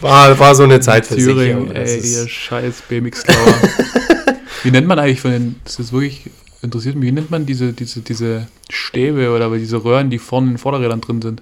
war, 0.02 0.38
war 0.40 0.56
so 0.56 0.64
eine 0.64 0.80
Zeit 0.80 1.06
für 1.06 1.16
Thüringen, 1.16 1.68
sich. 1.68 1.76
ja. 1.76 1.82
Das 1.82 1.92
ey, 1.92 2.22
ihr 2.22 2.28
scheiß 2.28 2.84
BMX-Klauer. 2.90 3.56
Wie 4.64 4.72
nennt 4.72 4.88
man 4.88 4.98
eigentlich 4.98 5.22
von 5.22 5.32
den, 5.32 5.56
das 5.66 5.80
ist 5.80 5.92
wirklich, 5.92 6.30
interessiert 6.64 6.96
mich, 6.96 7.08
wie 7.08 7.12
nennt 7.12 7.32
man 7.32 7.46
diese, 7.46 7.74
diese, 7.74 8.02
diese 8.02 8.48
Stäbe 8.70 9.32
oder 9.32 9.50
diese 9.52 9.84
Röhren, 9.84 10.10
die 10.10 10.20
vorne 10.20 10.48
in 10.48 10.54
den 10.54 10.58
Vorderrädern 10.58 11.02
drin 11.02 11.22
sind? 11.22 11.42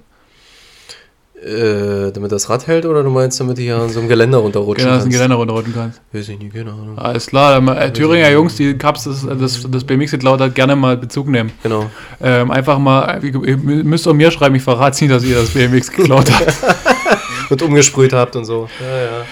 Äh, 1.44 2.12
damit 2.12 2.32
das 2.32 2.52
Rad 2.52 2.68
hält 2.68 2.86
oder 2.86 3.02
du 3.02 3.10
meinst, 3.10 3.40
damit 3.40 3.58
ich 3.58 3.72
an 3.72 3.90
so 3.90 4.00
einem 4.00 4.08
Geländer 4.08 4.38
runterrutschen 4.38 4.86
Genau, 4.86 5.00
kannst? 5.00 5.12
Geländer 5.12 5.38
runterrollen 5.38 5.74
kannst. 5.74 6.00
Weiß 6.14 6.30
ich 6.30 6.38
nicht, 6.38 6.54
keine 6.54 6.72
Ahnung. 6.72 7.00
Alles 7.00 7.26
klar, 7.26 7.60
dann, 7.60 7.68
äh, 7.76 7.92
Thüringer 7.92 8.30
Jungs, 8.30 8.58
die 8.58 8.78
Cups, 8.78 9.06
das, 9.06 9.26
das, 9.26 9.66
das 9.68 9.84
BMX 9.84 10.12
geklaut 10.12 10.40
hat, 10.40 10.54
gerne 10.54 10.76
mal 10.76 10.98
Bezug 10.98 11.28
nehmen. 11.30 11.52
Genau. 11.64 11.90
Ähm, 12.22 12.52
einfach 12.52 12.78
mal, 12.78 13.24
ihr 13.24 13.44
ihr 13.44 13.58
müsst 13.58 14.08
auch 14.08 14.14
mir 14.14 14.30
schreiben, 14.30 14.54
ich 14.54 14.62
verrate 14.62 15.04
nicht, 15.04 15.12
dass 15.12 15.24
ihr 15.24 15.36
das 15.36 15.50
BMX 15.50 15.92
geklaut 15.92 16.30
habt. 16.32 16.54
Und 17.50 17.62
umgesprüht 17.64 18.14
habt 18.14 18.38
und 18.38 18.46
so. 18.46 18.70
Ja, 18.80 19.02
ja. 19.02 19.26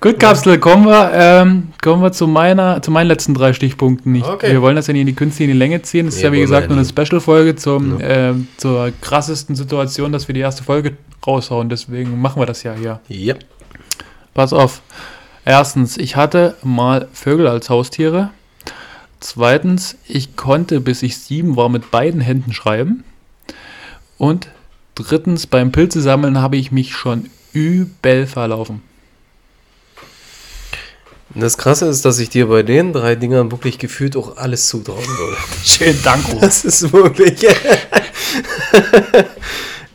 Gut, 0.00 0.20
Kapsel, 0.20 0.58
kommen 0.58 0.86
wir, 0.86 1.10
ähm, 1.12 1.72
kommen 1.82 2.02
wir 2.02 2.12
zu, 2.12 2.28
meiner, 2.28 2.80
zu 2.80 2.92
meinen 2.92 3.08
letzten 3.08 3.34
drei 3.34 3.52
Stichpunkten. 3.52 4.14
Ich, 4.14 4.24
Okay. 4.24 4.52
Wir 4.52 4.62
wollen 4.62 4.76
das 4.76 4.86
ja 4.86 4.92
nicht 4.92 5.00
in 5.00 5.06
die 5.08 5.14
künstliche 5.14 5.52
Länge 5.52 5.82
ziehen. 5.82 6.06
Das 6.06 6.14
ist 6.14 6.20
Nee, 6.20 6.26
ja, 6.26 6.32
wie 6.32 6.40
gesagt, 6.40 6.70
ja 6.70 6.76
nur 6.76 6.78
eine. 6.78 6.88
Special-Folge 6.88 7.56
zum, 7.56 7.98
ähm, 8.00 8.46
zur 8.58 8.92
krassesten 9.00 9.56
Situation, 9.56 10.12
dass 10.12 10.28
wir 10.28 10.34
die 10.34 10.40
erste 10.40 10.62
Folge 10.62 10.96
raushauen. 11.26 11.68
Deswegen 11.68 12.20
machen 12.20 12.40
wir 12.40 12.46
das 12.46 12.62
ja 12.62 12.74
hier. 12.74 13.00
Ja. 13.08 13.34
Pass 14.34 14.52
auf. 14.52 14.82
Erstens, 15.44 15.96
ich 15.96 16.14
hatte 16.14 16.54
mal 16.62 17.08
Vögel 17.12 17.48
als 17.48 17.68
Haustiere. 17.68 18.30
Zweitens, 19.18 19.96
ich 20.06 20.36
konnte, 20.36 20.80
bis 20.80 21.02
ich 21.02 21.18
sieben 21.18 21.56
war, 21.56 21.68
mit 21.68 21.90
beiden 21.90 22.20
Händen 22.20 22.52
schreiben. 22.52 23.02
Und 24.16 24.46
drittens, 24.94 25.48
beim 25.48 25.72
Pilze 25.72 26.00
sammeln 26.02 26.40
habe 26.40 26.56
ich 26.56 26.70
mich 26.70 26.92
schon 26.94 27.30
übel 27.52 28.28
verlaufen. 28.28 28.82
Das 31.40 31.56
Krasse 31.56 31.86
ist, 31.86 32.04
dass 32.04 32.18
ich 32.18 32.30
dir 32.30 32.48
bei 32.48 32.64
den 32.64 32.92
drei 32.92 33.14
Dingern 33.14 33.52
wirklich 33.52 33.78
gefühlt 33.78 34.16
auch 34.16 34.36
alles 34.36 34.66
zutrauen 34.66 35.06
würde. 35.06 35.36
Schönen 35.64 36.02
Dank, 36.02 36.28
Ruth. 36.32 36.42
Das 36.42 36.64
ist 36.64 36.92
wirklich. 36.92 37.46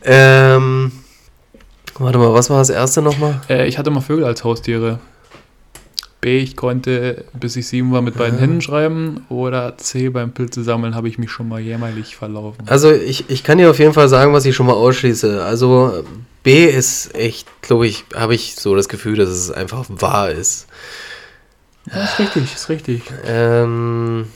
ähm, 0.04 0.90
warte 1.98 2.18
mal, 2.18 2.32
was 2.32 2.48
war 2.48 2.58
das 2.58 2.70
erste 2.70 3.02
nochmal? 3.02 3.42
Äh, 3.50 3.68
ich 3.68 3.76
hatte 3.76 3.90
mal 3.90 4.00
Vögel 4.00 4.24
als 4.24 4.42
Haustiere. 4.42 5.00
B, 6.22 6.38
ich 6.38 6.56
konnte, 6.56 7.26
bis 7.34 7.56
ich 7.56 7.66
sieben 7.68 7.92
war, 7.92 8.00
mit 8.00 8.16
beiden 8.16 8.38
Ah. 8.38 8.40
Händen 8.40 8.62
schreiben. 8.62 9.26
Oder 9.28 9.76
C, 9.76 10.08
beim 10.08 10.32
Pilze 10.32 10.64
sammeln 10.64 10.94
habe 10.94 11.08
ich 11.10 11.18
mich 11.18 11.30
schon 11.30 11.46
mal 11.46 11.60
jämmerlich 11.60 12.16
verlaufen. 12.16 12.62
Also, 12.66 12.90
ich, 12.90 13.28
ich 13.28 13.44
kann 13.44 13.58
dir 13.58 13.68
auf 13.68 13.78
jeden 13.78 13.92
Fall 13.92 14.08
sagen, 14.08 14.32
was 14.32 14.46
ich 14.46 14.56
schon 14.56 14.64
mal 14.64 14.72
ausschließe. 14.72 15.44
Also, 15.44 16.04
B 16.42 16.64
ist 16.64 17.14
echt, 17.14 17.46
glaube 17.60 17.86
ich, 17.86 18.06
habe 18.14 18.34
ich 18.34 18.56
so 18.56 18.74
das 18.74 18.88
Gefühl, 18.88 19.16
dass 19.18 19.28
es 19.28 19.50
einfach 19.50 19.84
wahr 19.90 20.30
ist. 20.30 20.66
Ja, 21.92 22.04
ist 22.04 22.18
richtig, 22.18 22.54
ist 22.54 22.68
richtig. 22.68 23.02
Ähm, 23.26 24.26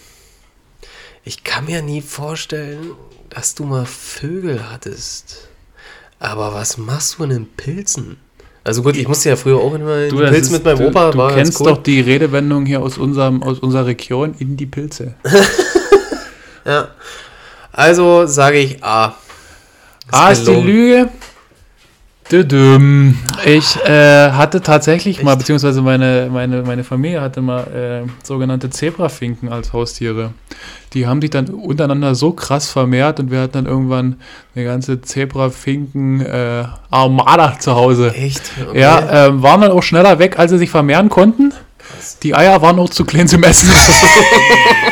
ich 1.24 1.44
kann 1.44 1.64
mir 1.66 1.82
nie 1.82 2.00
vorstellen, 2.02 2.92
dass 3.30 3.54
du 3.54 3.64
mal 3.64 3.86
Vögel 3.86 4.70
hattest. 4.70 5.48
Aber 6.18 6.52
was 6.54 6.76
machst 6.78 7.18
du 7.18 7.24
in 7.24 7.30
den 7.30 7.46
Pilzen? 7.46 8.18
Also 8.64 8.82
gut, 8.82 8.96
ich 8.96 9.08
musste 9.08 9.30
ja 9.30 9.36
früher 9.36 9.56
auch 9.58 9.72
immer 9.74 10.02
in 10.04 10.10
Du, 10.10 10.16
Pilze 10.18 10.36
ist- 10.36 10.50
mit 10.50 10.64
meinem 10.64 10.78
du, 10.78 10.88
Opa. 10.88 11.10
Du 11.10 11.18
war 11.18 11.32
kennst 11.34 11.58
doch 11.60 11.82
die 11.82 12.00
Redewendung 12.00 12.66
hier 12.66 12.82
aus, 12.82 12.98
unserem, 12.98 13.42
aus 13.42 13.60
unserer 13.60 13.86
Region 13.86 14.34
in 14.38 14.56
die 14.56 14.66
Pilze. 14.66 15.14
Ja. 16.64 16.88
Also 17.72 18.26
sage 18.26 18.58
ich 18.58 18.84
A. 18.84 19.14
A 20.10 20.26
kein 20.26 20.32
ist 20.32 20.46
die. 20.46 20.52
Lüge. 20.60 21.08
Düdüm. 22.30 23.18
Ich 23.46 23.76
äh, 23.84 24.32
hatte 24.32 24.60
tatsächlich 24.60 25.22
mal, 25.22 25.36
beziehungsweise 25.36 25.80
meine, 25.80 26.28
meine, 26.30 26.62
meine 26.62 26.84
Familie 26.84 27.22
hatte 27.22 27.40
mal 27.40 28.04
äh, 28.04 28.08
sogenannte 28.22 28.68
Zebrafinken 28.68 29.48
als 29.48 29.72
Haustiere. 29.72 30.32
Die 30.92 31.06
haben 31.06 31.22
sich 31.22 31.30
dann 31.30 31.48
untereinander 31.48 32.14
so 32.14 32.32
krass 32.32 32.70
vermehrt 32.70 33.20
und 33.20 33.30
wir 33.30 33.40
hatten 33.40 33.52
dann 33.52 33.66
irgendwann 33.66 34.16
eine 34.54 34.64
ganze 34.64 35.00
Zebrafinken 35.00 36.20
äh, 36.20 36.64
zu 37.58 37.74
Hause. 37.74 38.14
Echt? 38.14 38.52
Ja, 38.74 39.26
äh, 39.26 39.42
waren 39.42 39.62
dann 39.62 39.70
auch 39.70 39.82
schneller 39.82 40.18
weg, 40.18 40.38
als 40.38 40.50
sie 40.50 40.58
sich 40.58 40.70
vermehren 40.70 41.08
konnten. 41.08 41.52
Die 42.22 42.34
Eier 42.34 42.60
waren 42.60 42.78
auch 42.78 42.90
zu 42.90 43.04
klein 43.04 43.28
zum 43.28 43.42
Essen. 43.42 43.70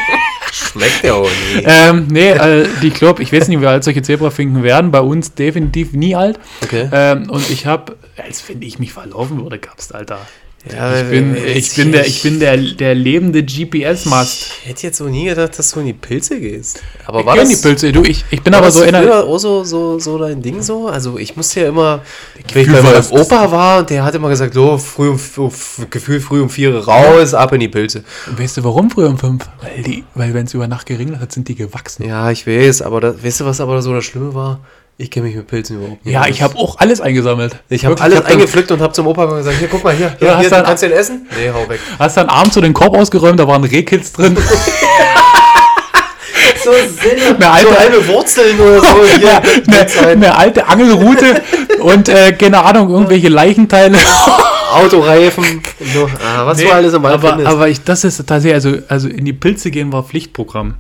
Schmeckt 0.57 1.05
ja 1.05 1.15
auch 1.15 1.29
nie. 1.29 1.63
ähm, 1.65 2.07
nee, 2.11 2.31
äh, 2.31 2.67
ich 2.81 2.95
glaube, 2.95 3.23
ich 3.23 3.31
weiß 3.31 3.49
nicht, 3.49 3.61
wie 3.61 3.67
alt 3.67 3.85
solche 3.85 4.01
Zebrafinken 4.01 4.63
werden. 4.63 4.91
Bei 4.91 5.01
uns 5.01 5.35
definitiv 5.35 5.93
nie 5.93 6.17
alt. 6.17 6.41
Okay. 6.63 6.89
Ähm, 6.93 7.29
und 7.29 7.51
ich 7.51 7.67
habe, 7.67 7.97
als 8.17 8.49
wenn 8.49 8.63
ich 8.63 8.79
mich 8.79 8.93
verlaufen 8.93 9.43
würde, 9.43 9.59
gab's, 9.59 9.93
Alter. 9.93 10.19
Ja, 10.73 11.01
Ich 11.01 11.09
bin, 11.09 11.37
äh, 11.37 11.53
ich 11.53 11.75
bin, 11.75 11.93
der, 11.93 12.07
ich 12.07 12.23
bin 12.23 12.41
der, 12.41 12.57
der 12.57 12.95
lebende 12.95 13.43
GPS-Mast. 13.43 14.51
Ich 14.63 14.69
hätte 14.69 14.83
jetzt 14.89 14.99
so 14.99 15.05
nie 15.05 15.27
gedacht, 15.27 15.59
dass 15.59 15.71
du 15.71 15.81
in 15.81 15.87
die 15.87 15.93
Pilze 15.93 16.41
gehst. 16.41 16.83
Aber 17.07 17.21
Ich 17.21 17.27
war 17.27 17.37
das, 17.37 17.49
die 17.49 17.57
Pilze, 17.57 17.93
du, 17.93 18.03
ich, 18.03 18.25
ich 18.31 18.43
bin 18.43 18.55
aber 18.55 18.71
so 18.71 18.83
in 18.83 18.95
auch 18.95 19.39
so, 19.39 19.65
so, 19.65 19.99
so 19.99 20.19
dein 20.19 20.43
Ding 20.43 20.63
so? 20.63 20.89
Also 20.89 21.19
ich 21.19 21.37
musste 21.37 21.61
ja 21.61 21.69
immer, 21.69 22.03
wenn 22.53 22.63
ich 22.63 22.73
bei 22.73 22.83
meinem 22.83 23.05
Opa 23.11 23.51
war, 23.51 23.85
der 23.85 24.05
hat 24.05 24.15
immer 24.15 24.29
gesagt, 24.29 24.55
so, 24.55 24.77
früh 24.79 25.09
um, 25.09 25.21
Gefühl 25.91 26.21
früh 26.21 26.41
um 26.43 26.51
vier 26.51 26.77
raus, 26.77 27.35
ab 27.35 27.53
in 27.53 27.61
die 27.61 27.69
Pilze. 27.69 28.03
Weißt 28.37 28.57
du, 28.57 28.65
warum 28.65 28.91
früher 28.91 29.09
um 29.09 29.19
fünf? 29.19 29.49
Weil, 29.61 29.83
die, 29.83 30.05
weil 30.15 30.35
wenn 30.35 30.47
es 30.47 30.55
über 30.55 30.67
Nacht 30.67 30.87
geregnet 30.87 31.21
hat, 31.21 31.33
sind 31.33 31.49
die 31.49 31.55
gewachsen. 31.55 32.07
Ja, 32.07 32.31
ich 32.31 32.47
weiß, 32.47 32.83
aber 32.83 33.01
das, 33.01 33.23
weißt 33.23 33.41
du, 33.41 33.45
was 33.45 33.61
aber 33.61 33.81
so 33.83 33.93
das 33.93 34.05
Schlimme 34.05 34.35
war? 34.35 34.61
Ich 34.99 35.11
kenne 35.11 35.27
mich 35.27 35.37
mit 35.37 35.47
Pilzen 35.47 35.77
überhaupt 35.77 36.05
nicht 36.07 36.15
Ja, 36.15 36.23
aus. 36.23 36.29
ich 36.29 36.41
habe 36.41 36.57
auch 36.57 36.79
alles 36.79 37.03
eingesammelt. 37.03 37.55
Ich 37.69 37.85
habe 37.85 38.01
alles 38.01 38.17
hab 38.19 38.27
eingepflückt 38.31 38.71
und 38.73 38.81
habe 38.81 38.95
zum 38.95 39.07
Opa 39.07 39.27
gesagt, 39.27 39.59
hier, 39.59 39.69
guck 39.69 39.85
mal, 39.85 39.95
hier, 39.95 40.17
hier, 40.19 40.29
Ja, 40.29 40.35
hast 40.37 40.41
hier 40.41 40.51
dann- 40.51 40.65
kannst 40.65 40.83
du 40.83 40.89
den 40.89 40.97
essen? 40.99 41.27
Nee, 41.39 41.51
hau 41.53 41.69
weg. 41.69 41.81
Hast 41.99 42.17
dann 42.17 42.29
abends 42.31 42.55
so 42.55 42.63
den 42.63 42.73
Korb 42.73 42.97
ausgeräumt, 42.97 43.39
da 43.39 43.47
waren 43.47 43.63
Rehkitz 43.65 44.13
drin. 44.13 44.37
So 46.65 46.71
Eine 46.73 47.51
alte- 47.51 47.69
so 47.69 47.79
halbe 47.79 48.09
Wurzeln 48.09 48.59
oder 48.59 48.81
so. 48.81 48.87
Hier, 49.19 49.29
Ja, 49.29 49.43
eine, 49.69 50.09
eine 50.09 50.35
alte 50.37 50.67
Angelrute 50.67 51.41
und 51.81 52.09
äh, 52.09 52.33
keine 52.33 52.65
Ahnung, 52.65 52.91
irgendwelche 52.91 53.29
Leichenteile. 53.29 53.97
Autoreifen. 54.73 55.63
So. 55.95 56.09
Ah, 56.25 56.45
was 56.45 56.59
Nee, 56.59 56.65
du 56.65 56.73
alles 56.73 56.93
im 56.95 57.03
Wald 57.05 57.15
aber, 57.15 57.29
findest. 57.31 57.51
aber 57.51 57.69
ich, 57.69 57.85
das 57.85 58.03
ist 58.03 58.17
tatsächlich, 58.27 58.55
also, 58.55 58.73
also 58.89 59.09
in 59.09 59.25
die 59.25 59.33
Pilze 59.33 59.71
gehen 59.71 59.93
war 59.93 60.03
Pflichtprogramm. 60.03 60.75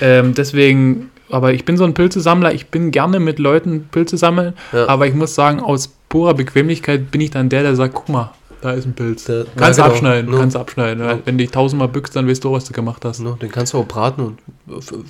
Ähm, 0.00 0.34
deswegen, 0.34 1.10
aber 1.30 1.52
ich 1.52 1.64
bin 1.64 1.76
so 1.76 1.84
ein 1.84 1.94
Pilzesammler, 1.94 2.52
ich 2.54 2.66
bin 2.68 2.90
gerne 2.90 3.20
mit 3.20 3.38
Leuten 3.38 3.88
Pilze 3.90 4.16
sammeln, 4.16 4.54
Ja. 4.72 4.88
aber 4.88 5.06
ich 5.06 5.14
muss 5.14 5.34
sagen, 5.34 5.60
aus 5.60 5.88
purer 6.08 6.34
Bequemlichkeit 6.34 7.10
bin 7.10 7.20
ich 7.20 7.30
dann 7.30 7.48
der, 7.48 7.62
der 7.62 7.74
sagt, 7.76 7.94
guck 7.94 8.08
mal, 8.08 8.32
da 8.60 8.72
ist 8.72 8.86
ein 8.86 8.94
Pilz. 8.94 9.24
Da- 9.24 9.44
kannst 9.56 9.78
ja, 9.78 9.84
du 9.84 9.90
genau. 9.90 9.94
abschneiden, 9.94 10.32
Ja. 10.32 10.38
kannst 10.38 10.54
du 10.56 10.60
abschneiden. 10.60 11.04
Ja. 11.04 11.18
Wenn 11.24 11.36
du 11.38 11.44
dich 11.44 11.50
tausendmal 11.50 11.88
bückst, 11.88 12.14
dann 12.16 12.26
weißt 12.28 12.42
du, 12.44 12.52
was 12.52 12.64
du 12.64 12.72
gemacht 12.72 13.04
hast. 13.04 13.20
No, 13.20 13.32
den 13.32 13.50
kannst 13.52 13.72
du 13.74 13.78
auch 13.78 13.86
braten 13.86 14.22
und 14.22 14.38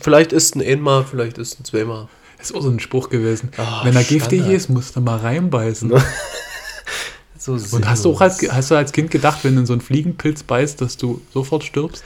vielleicht 0.00 0.32
ist 0.32 0.56
ein 0.56 0.62
einmal, 0.62 1.04
vielleicht 1.04 1.38
ist 1.38 1.60
ein 1.60 1.64
zweimal. 1.64 2.08
Das 2.38 2.50
ist 2.50 2.56
auch 2.56 2.62
so 2.62 2.68
ein 2.70 2.80
Spruch 2.80 3.10
gewesen. 3.10 3.50
Ah, 3.56 3.80
Wenn 3.84 3.94
er 3.96 4.02
giftig 4.04 4.46
ist, 4.48 4.68
musst 4.70 4.96
du 4.96 5.00
mal 5.00 5.18
reinbeißen. 5.18 5.92
So 7.38 7.52
Und 7.76 7.86
hast 7.86 8.04
du 8.06 8.12
auch 8.12 8.22
als, 8.22 8.40
hast 8.50 8.70
du 8.70 8.74
als 8.74 8.90
Kind 8.92 9.10
gedacht, 9.10 9.40
wenn 9.42 9.54
du 9.54 9.60
in 9.60 9.66
so 9.66 9.74
einen 9.74 9.82
Fliegenpilz 9.82 10.44
beißt, 10.44 10.80
dass 10.80 10.96
du 10.96 11.20
sofort 11.34 11.62
stirbst? 11.62 12.02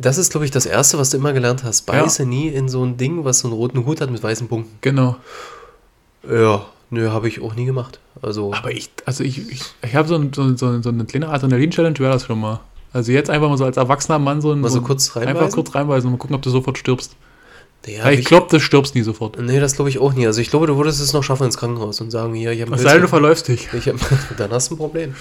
Das 0.00 0.18
ist, 0.18 0.30
glaube 0.30 0.44
ich, 0.44 0.50
das 0.50 0.66
Erste, 0.66 0.98
was 0.98 1.10
du 1.10 1.16
immer 1.16 1.32
gelernt 1.32 1.64
hast. 1.64 1.82
Beiße 1.86 2.24
nie 2.24 2.48
in 2.48 2.68
so 2.68 2.84
ein 2.84 2.96
Ding, 2.96 3.24
was 3.24 3.40
so 3.40 3.48
einen 3.48 3.56
roten 3.56 3.84
Hut 3.84 4.00
hat 4.00 4.10
mit 4.10 4.22
weißen 4.22 4.48
Punkten. 4.48 4.76
Genau. 4.80 5.16
Ja, 6.30 6.66
nö, 6.90 7.10
habe 7.10 7.28
ich 7.28 7.40
auch 7.42 7.54
nie 7.54 7.64
gemacht. 7.64 7.98
Also, 8.22 8.52
Aber 8.52 8.70
ich, 8.70 8.90
also 9.06 9.24
ich, 9.24 9.50
ich, 9.50 9.62
ich 9.82 9.94
habe 9.94 10.08
so, 10.08 10.16
ein, 10.16 10.32
so, 10.32 10.56
so, 10.56 10.82
so 10.82 10.88
eine 10.88 11.04
kleine 11.04 11.28
Adrenalin-Challenge, 11.28 11.98
wäre 11.98 12.12
das 12.12 12.24
schon 12.24 12.40
mal. 12.40 12.60
Also 12.92 13.12
jetzt 13.12 13.30
einfach 13.30 13.48
mal 13.48 13.58
so 13.58 13.64
als 13.64 13.76
erwachsener 13.76 14.18
Mann 14.18 14.40
so 14.40 14.52
ein. 14.52 14.60
Mal 14.60 14.70
so 14.70 14.80
kurz 14.80 15.08
Einfach 15.16 15.28
reinbeißen? 15.28 15.52
kurz 15.54 15.74
reinbeißen 15.74 16.06
und 16.06 16.12
mal 16.12 16.18
gucken, 16.18 16.34
ob 16.36 16.42
du 16.42 16.50
sofort 16.50 16.78
stirbst. 16.78 17.16
ja, 17.86 18.04
Ja, 18.04 18.10
ich 18.10 18.24
glaube, 18.24 18.46
du 18.50 18.58
stirbst 18.60 18.94
nie 18.94 19.02
sofort. 19.02 19.38
Nee, 19.40 19.60
das 19.60 19.74
glaube 19.76 19.90
ich 19.90 19.98
auch 19.98 20.12
nie. 20.14 20.26
Also 20.26 20.40
ich 20.40 20.48
glaube, 20.50 20.66
du 20.66 20.76
würdest 20.76 21.00
es 21.00 21.12
noch 21.12 21.22
schaffen 21.22 21.44
ins 21.44 21.58
Krankenhaus 21.58 22.00
und 22.00 22.10
sagen, 22.10 22.34
hier, 22.34 22.52
ich 22.52 22.62
habe 22.62 22.70
Was 22.72 22.80
sei 22.82 22.94
denn, 22.94 23.02
du 23.02 23.08
verläufst 23.08 23.48
dich. 23.48 23.68
ich 23.72 23.88
hab, 23.88 23.96
Dann 24.38 24.50
hast 24.50 24.70
du 24.70 24.74
ein 24.74 24.78
Problem. 24.78 25.14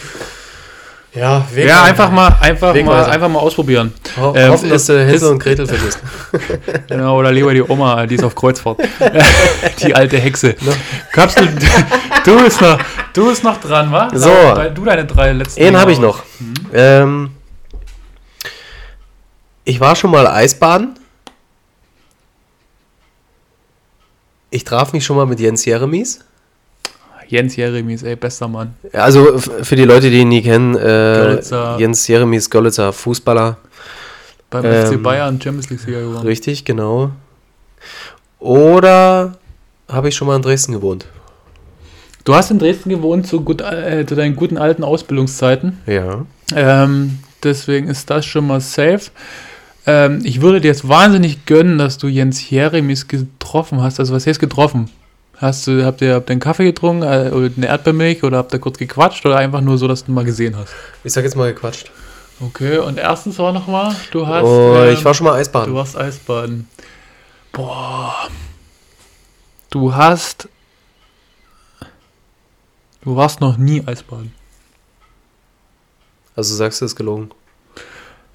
Ja, 1.17 1.47
Ja, 1.55 1.83
einfach 1.83 2.11
mal, 2.11 2.35
einfach 2.39 2.73
mal, 2.75 3.05
einfach 3.05 3.29
mal 3.29 3.39
ausprobieren. 3.39 3.93
Ho 4.17 4.33
Ähm, 4.35 4.51
hoffen, 4.51 4.69
dass 4.69 4.85
du 4.85 5.03
Hänsel 5.03 5.31
und 5.31 5.39
Gretel 5.39 5.65
vergisst. 5.73 5.99
Genau, 6.87 7.17
oder 7.17 7.31
lieber 7.31 7.53
die 7.53 7.63
Oma, 7.63 8.05
die 8.05 8.15
ist 8.15 8.23
auf 8.23 8.35
Kreuzfahrt. 8.35 8.79
die 9.81 9.95
alte 9.95 10.17
Hexe. 10.17 10.55
Gabst 11.11 11.39
du, 11.39 11.45
du 12.25 12.43
bist 12.43 12.61
noch, 12.61 12.77
du 13.13 13.29
bist 13.29 13.43
noch 13.43 13.59
dran, 13.59 13.91
wa? 13.91 14.09
So. 14.13 14.29
Du 14.75 14.85
deine 14.85 15.05
drei 15.05 15.31
letzten. 15.31 15.61
Einen 15.63 15.77
habe 15.77 15.91
ich 15.91 15.99
noch. 15.99 16.21
Ähm, 16.73 17.31
ich 19.63 19.79
war 19.79 19.95
schon 19.95 20.11
mal 20.11 20.27
Eisbaden. 20.27 20.97
Ich 24.49 24.63
traf 24.63 24.93
mich 24.93 25.03
schon 25.03 25.17
mal 25.17 25.25
mit 25.25 25.39
Jens 25.39 25.65
Jeremies. 25.65 26.23
Jens 27.29 27.55
Jeremies, 27.55 28.03
ey, 28.03 28.15
bester 28.15 28.47
Mann. 28.47 28.73
Also 28.93 29.37
für 29.37 29.75
die 29.75 29.83
Leute, 29.83 30.09
die 30.09 30.19
ihn 30.19 30.29
nie 30.29 30.41
kennen, 30.41 30.75
äh. 30.75 31.39
Jens 31.79 32.07
Jeremies, 32.07 32.49
Görlitzer 32.49 32.93
Fußballer. 32.93 33.57
Beim 34.49 34.65
Ähm, 34.65 34.85
FC 34.85 35.03
Bayern 35.03 35.41
Champions 35.41 35.69
League-Sieger 35.69 36.01
geworden. 36.01 36.25
Richtig, 36.25 36.63
genau. 36.65 37.11
Oder 38.39 39.35
habe 39.89 40.09
ich 40.09 40.15
schon 40.15 40.27
mal 40.27 40.35
in 40.35 40.41
Dresden 40.41 40.73
gewohnt? 40.73 41.05
Du 42.23 42.35
hast 42.35 42.51
in 42.51 42.59
Dresden 42.59 42.89
gewohnt 42.89 43.25
zu, 43.25 43.41
gut, 43.41 43.61
äh, 43.61 44.05
zu 44.05 44.15
deinen 44.15 44.35
guten 44.35 44.57
alten 44.57 44.83
Ausbildungszeiten. 44.83 45.79
Ja. 45.85 46.25
Ähm, 46.55 47.19
deswegen 47.43 47.87
ist 47.87 48.09
das 48.09 48.25
schon 48.25 48.47
mal 48.47 48.59
safe. 48.59 49.11
Ähm, 49.85 50.19
ich 50.23 50.41
würde 50.41 50.59
dir 50.59 50.67
jetzt 50.67 50.87
wahnsinnig 50.87 51.45
gönnen, 51.45 51.77
dass 51.77 51.97
du 51.97 52.07
Jens 52.07 52.49
Jeremies 52.49 53.07
getroffen 53.07 53.81
hast. 53.81 53.99
Also 53.99 54.13
was 54.13 54.27
heißt 54.27 54.39
getroffen? 54.39 54.89
Hast 55.39 55.67
du, 55.67 55.85
habt 55.85 56.01
ihr, 56.01 56.15
habt 56.15 56.29
ihr 56.29 56.33
einen 56.33 56.39
Kaffee 56.39 56.65
getrunken, 56.65 57.03
äh, 57.03 57.29
oder 57.31 57.51
eine 57.55 57.67
Erdbeermilch 57.67 58.23
oder 58.23 58.37
habt 58.37 58.53
ihr 58.53 58.59
kurz 58.59 58.79
gequatscht 58.79 59.25
oder 59.25 59.37
einfach 59.37 59.61
nur 59.61 59.77
so, 59.77 59.87
dass 59.87 60.03
du 60.03 60.11
mal 60.11 60.25
gesehen 60.25 60.57
hast? 60.57 60.73
Ich 61.03 61.13
sag 61.13 61.23
jetzt 61.23 61.35
mal 61.35 61.53
gequatscht. 61.53 61.91
Okay, 62.39 62.77
und 62.77 62.97
erstens 62.97 63.37
war 63.39 63.51
noch 63.51 63.67
mal, 63.67 63.95
du 64.11 64.27
hast. 64.27 64.43
Oh, 64.43 64.75
ähm, 64.77 64.93
ich 64.93 65.03
war 65.05 65.13
schon 65.13 65.25
mal 65.25 65.33
Eisbaden. 65.33 65.73
Du 65.73 65.79
warst 65.79 65.97
Eisbaden. 65.97 66.67
Boah. 67.51 68.29
Du 69.69 69.93
hast. 69.93 70.49
Du 73.01 73.15
warst 73.15 73.39
noch 73.41 73.57
nie 73.57 73.83
Eisbaden. 73.85 74.33
Also 76.35 76.55
sagst 76.55 76.81
du, 76.81 76.85
es 76.85 76.91
ist 76.91 76.95
gelogen. 76.95 77.31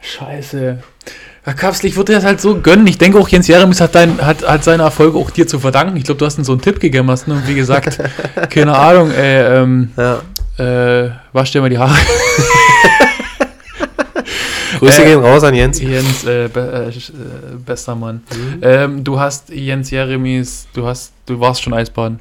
Scheiße. 0.00 0.82
Herr 1.44 1.54
Kapsel, 1.54 1.86
ich 1.90 1.96
würde 1.96 2.12
dir 2.12 2.18
das 2.18 2.24
halt 2.24 2.40
so 2.40 2.60
gönnen. 2.60 2.86
Ich 2.86 2.98
denke 2.98 3.18
auch, 3.18 3.28
Jens 3.28 3.48
Jeremies 3.48 3.80
hat, 3.80 3.96
dein, 3.96 4.20
hat, 4.24 4.46
hat 4.46 4.62
seine 4.62 4.84
Erfolge 4.84 5.18
auch 5.18 5.30
dir 5.30 5.46
zu 5.46 5.58
verdanken. 5.58 5.96
Ich 5.96 6.04
glaube, 6.04 6.18
du 6.18 6.24
hast 6.26 6.38
ihm 6.38 6.44
so 6.44 6.52
einen 6.52 6.60
Tipp 6.60 6.78
gegeben 6.78 7.10
hast. 7.10 7.26
Ne? 7.26 7.34
Und 7.34 7.48
wie 7.48 7.54
gesagt, 7.56 7.98
keine 8.50 8.76
Ahnung, 8.78 9.10
ey, 9.10 9.58
ähm, 9.62 9.90
Ja. 9.96 10.22
äh, 11.04 11.10
wasch 11.32 11.50
dir 11.50 11.60
mal 11.60 11.68
die 11.70 11.78
Haare. 11.78 11.96
Grüße 14.78 15.02
Äh, 15.02 15.06
gehen 15.06 15.20
raus 15.20 15.42
an 15.44 15.54
Jens. 15.54 15.80
Jens, 15.80 16.24
äh, 16.24 16.48
be 16.48 16.90
äh, 16.94 16.96
äh, 16.96 17.56
bester 17.64 17.94
Mann. 17.94 18.22
Mhm. 18.34 18.58
Ähm, 18.62 19.04
du 19.04 19.18
hast 19.18 19.48
Jens 19.50 19.90
Jeremies, 19.90 20.66
du 20.74 20.86
hast, 20.86 21.12
du 21.26 21.38
warst 21.40 21.62
schon 21.62 21.72
Eisbaden. 21.74 22.18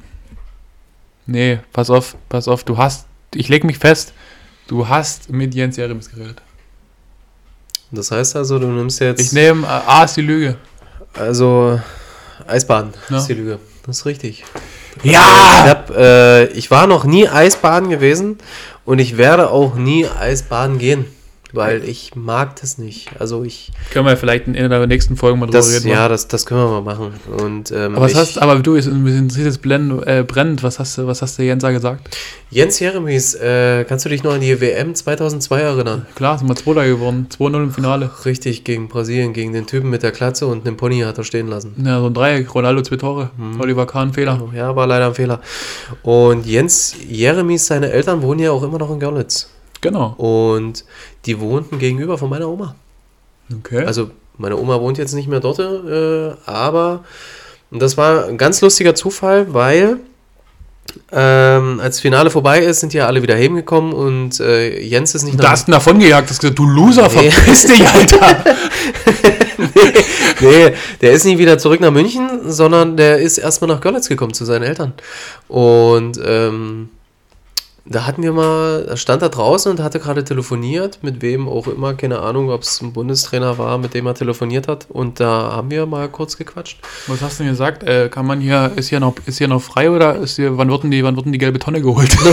Nee, 1.26 1.58
pass 1.72 1.90
auf, 1.90 2.16
pass 2.28 2.48
auf, 2.48 2.64
du 2.64 2.76
hast, 2.76 3.06
ich 3.34 3.48
leg 3.48 3.62
mich 3.64 3.78
fest, 3.78 4.12
du 4.66 4.88
hast 4.88 5.30
mit 5.30 5.54
Jens 5.54 5.76
Jeremies 5.76 6.10
geredet. 6.10 6.42
Das 7.92 8.10
heißt 8.10 8.36
also, 8.36 8.58
du 8.58 8.66
nimmst 8.66 9.00
jetzt. 9.00 9.20
Ich 9.20 9.32
nehme, 9.32 9.66
äh, 9.66 9.70
A 9.70 10.04
ist 10.04 10.16
die 10.16 10.22
Lüge. 10.22 10.56
Also, 11.14 11.78
Eisbaden 12.46 12.92
Ja. 13.10 13.18
ist 13.18 13.26
die 13.26 13.34
Lüge. 13.34 13.58
Das 13.86 13.98
ist 13.98 14.06
richtig. 14.06 14.44
Ja! 15.02 15.20
Ich, 15.64 15.70
hab, 15.70 15.90
äh, 15.90 16.44
ich 16.46 16.70
war 16.70 16.86
noch 16.86 17.04
nie 17.04 17.28
Eisbaden 17.28 17.90
gewesen 17.90 18.38
und 18.84 18.98
ich 18.98 19.16
werde 19.18 19.50
auch 19.50 19.74
nie 19.74 20.06
Eisbaden 20.06 20.78
gehen, 20.78 21.04
weil 21.52 21.84
ich 21.84 22.14
mag 22.14 22.56
das 22.60 22.78
nicht. 22.78 23.08
Also 23.18 23.44
ich, 23.44 23.70
Können 23.92 24.06
wir 24.06 24.16
vielleicht 24.16 24.46
in 24.46 24.56
einer 24.56 24.78
der 24.78 24.86
nächsten 24.86 25.16
Folgen 25.16 25.38
mal 25.38 25.46
drüber 25.46 25.58
das, 25.58 25.74
reden. 25.74 25.88
ja, 25.88 26.08
das, 26.08 26.28
das 26.28 26.46
können 26.46 26.60
wir 26.60 26.80
mal 26.80 26.94
machen. 26.94 27.12
Und 27.42 27.70
ähm, 27.70 27.94
aber 27.94 28.04
was 28.04 28.12
ich, 28.12 28.16
hast, 28.18 28.38
aber 28.40 28.56
du, 28.56 28.76
es 28.76 28.86
interessiert 28.86 29.46
jetzt 29.46 29.62
blend, 29.62 30.06
äh, 30.06 30.24
brennend, 30.26 30.62
was 30.62 30.78
hast 30.78 30.98
du, 30.98 31.06
was 31.06 31.22
hast 31.22 31.38
der 31.38 31.46
Jens 31.46 31.62
da 31.62 31.70
gesagt? 31.70 32.16
Jens 32.50 32.78
Jeremies, 32.80 33.34
äh, 33.34 33.84
kannst 33.84 34.04
du 34.04 34.08
dich 34.10 34.22
noch 34.22 34.34
an 34.34 34.40
die 34.40 34.60
WM 34.60 34.94
2002 34.94 35.60
erinnern? 35.60 36.06
Klar, 36.14 36.38
sind 36.38 36.48
wir 36.48 36.56
Zweiter 36.56 36.86
geworden, 36.86 37.26
2-0 37.30 37.56
im 37.62 37.70
Finale. 37.72 38.10
Richtig, 38.26 38.64
gegen 38.64 38.88
Brasilien, 38.88 39.32
gegen 39.32 39.52
den 39.54 39.66
Typen 39.66 39.88
mit 39.90 40.02
der 40.02 40.12
Klatze 40.12 40.46
und 40.46 40.66
einem 40.66 40.76
Pony 40.76 41.00
hat 41.00 41.16
er 41.18 41.24
stehen 41.24 41.48
lassen. 41.48 41.74
Ja, 41.84 42.00
so 42.00 42.06
ein 42.06 42.14
Dreieck, 42.14 42.54
Ronaldo 42.54 42.82
zwei 42.82 42.96
Tore, 42.96 43.30
Mhm. 43.38 43.60
Oliver 43.60 43.86
Kahn, 43.86 44.12
Fehler. 44.12 44.40
Ja, 44.54 44.76
war 44.76 44.86
leider 44.86 45.06
ein 45.06 45.14
Fehler. 45.14 45.40
Und 46.02 46.46
Jens 46.46 46.94
Jeremies, 47.08 47.66
seine 47.66 47.90
Eltern 47.90 48.22
wohnen 48.22 48.40
ja 48.40 48.50
auch 48.52 48.62
immer 48.62 48.78
noch 48.78 48.90
in 48.90 49.00
Görlitz. 49.00 49.48
Genau. 49.82 50.14
Und 50.16 50.84
die 51.26 51.38
wohnten 51.40 51.78
gegenüber 51.78 52.16
von 52.16 52.30
meiner 52.30 52.48
Oma. 52.48 52.74
Okay. 53.58 53.84
Also 53.84 54.10
meine 54.38 54.56
Oma 54.56 54.80
wohnt 54.80 54.96
jetzt 54.96 55.12
nicht 55.12 55.28
mehr 55.28 55.40
dort, 55.40 55.58
äh, 55.58 56.32
aber 56.46 57.04
das 57.70 57.96
war 57.98 58.26
ein 58.26 58.38
ganz 58.38 58.60
lustiger 58.62 58.94
Zufall, 58.94 59.52
weil 59.52 59.98
Ähm, 61.12 61.80
als 61.80 62.00
Finale 62.00 62.28
vorbei 62.28 62.58
ist, 62.60 62.80
sind 62.80 62.92
ja 62.92 63.06
alle 63.06 63.22
wieder 63.22 63.34
heimgekommen 63.36 63.92
und 63.92 64.40
äh, 64.40 64.80
Jens 64.80 65.14
ist 65.14 65.22
nicht 65.22 65.40
Da 65.42 65.50
hast 65.52 65.66
du 65.68 65.70
ihn 65.70 65.74
davon 65.74 65.98
gejagt, 66.00 66.28
hast 66.28 66.40
gesagt, 66.40 66.58
du 66.58 66.66
Loser, 66.66 67.08
Nee. 67.14 67.30
verpiss 67.30 67.64
dich, 67.66 67.86
Alter. 67.86 68.44
nee, 70.40 70.72
der 71.00 71.12
ist 71.12 71.24
nicht 71.24 71.38
wieder 71.38 71.56
zurück 71.56 71.80
nach 71.80 71.92
München, 71.92 72.28
sondern 72.50 72.96
der 72.96 73.18
ist 73.18 73.38
erstmal 73.38 73.68
nach 73.68 73.80
Görlitz 73.80 74.08
gekommen 74.08 74.34
zu 74.34 74.44
seinen 74.44 74.64
Eltern. 74.64 74.92
Und 75.48 76.20
ähm, 76.24 76.90
da 77.84 78.06
hatten 78.06 78.22
wir 78.22 78.32
mal, 78.32 78.86
er 78.88 78.96
stand 78.96 79.22
da 79.22 79.28
draußen 79.28 79.70
und 79.70 79.80
hatte 79.80 79.98
gerade 79.98 80.22
telefoniert, 80.22 81.00
mit 81.02 81.20
wem 81.20 81.48
auch 81.48 81.66
immer, 81.66 81.94
keine 81.94 82.20
Ahnung, 82.20 82.50
ob 82.50 82.62
es 82.62 82.80
ein 82.80 82.92
Bundestrainer 82.92 83.58
war, 83.58 83.76
mit 83.78 83.94
dem 83.94 84.06
er 84.06 84.14
telefoniert 84.14 84.68
hat. 84.68 84.86
Und 84.88 85.18
da 85.18 85.52
haben 85.52 85.70
wir 85.70 85.84
mal 85.86 86.08
kurz 86.08 86.36
gequatscht. 86.36 86.78
Was 87.08 87.20
hast 87.22 87.40
du 87.40 87.44
denn 87.44 87.52
gesagt? 87.52 87.82
Äh, 87.82 88.08
kann 88.08 88.26
man 88.26 88.40
hier, 88.40 88.70
ist 88.76 88.88
hier 88.88 89.00
noch, 89.00 89.14
ist 89.26 89.38
hier 89.38 89.48
noch 89.48 89.60
frei 89.62 89.90
oder 89.90 90.16
ist 90.16 90.36
hier, 90.36 90.56
wann 90.58 90.70
wird 90.70 90.84
denn 90.84 90.90
die, 90.92 91.02
wann 91.02 91.16
wird 91.16 91.26
denn 91.26 91.32
die 91.32 91.38
gelbe 91.38 91.58
Tonne 91.58 91.80
geholt? 91.82 92.16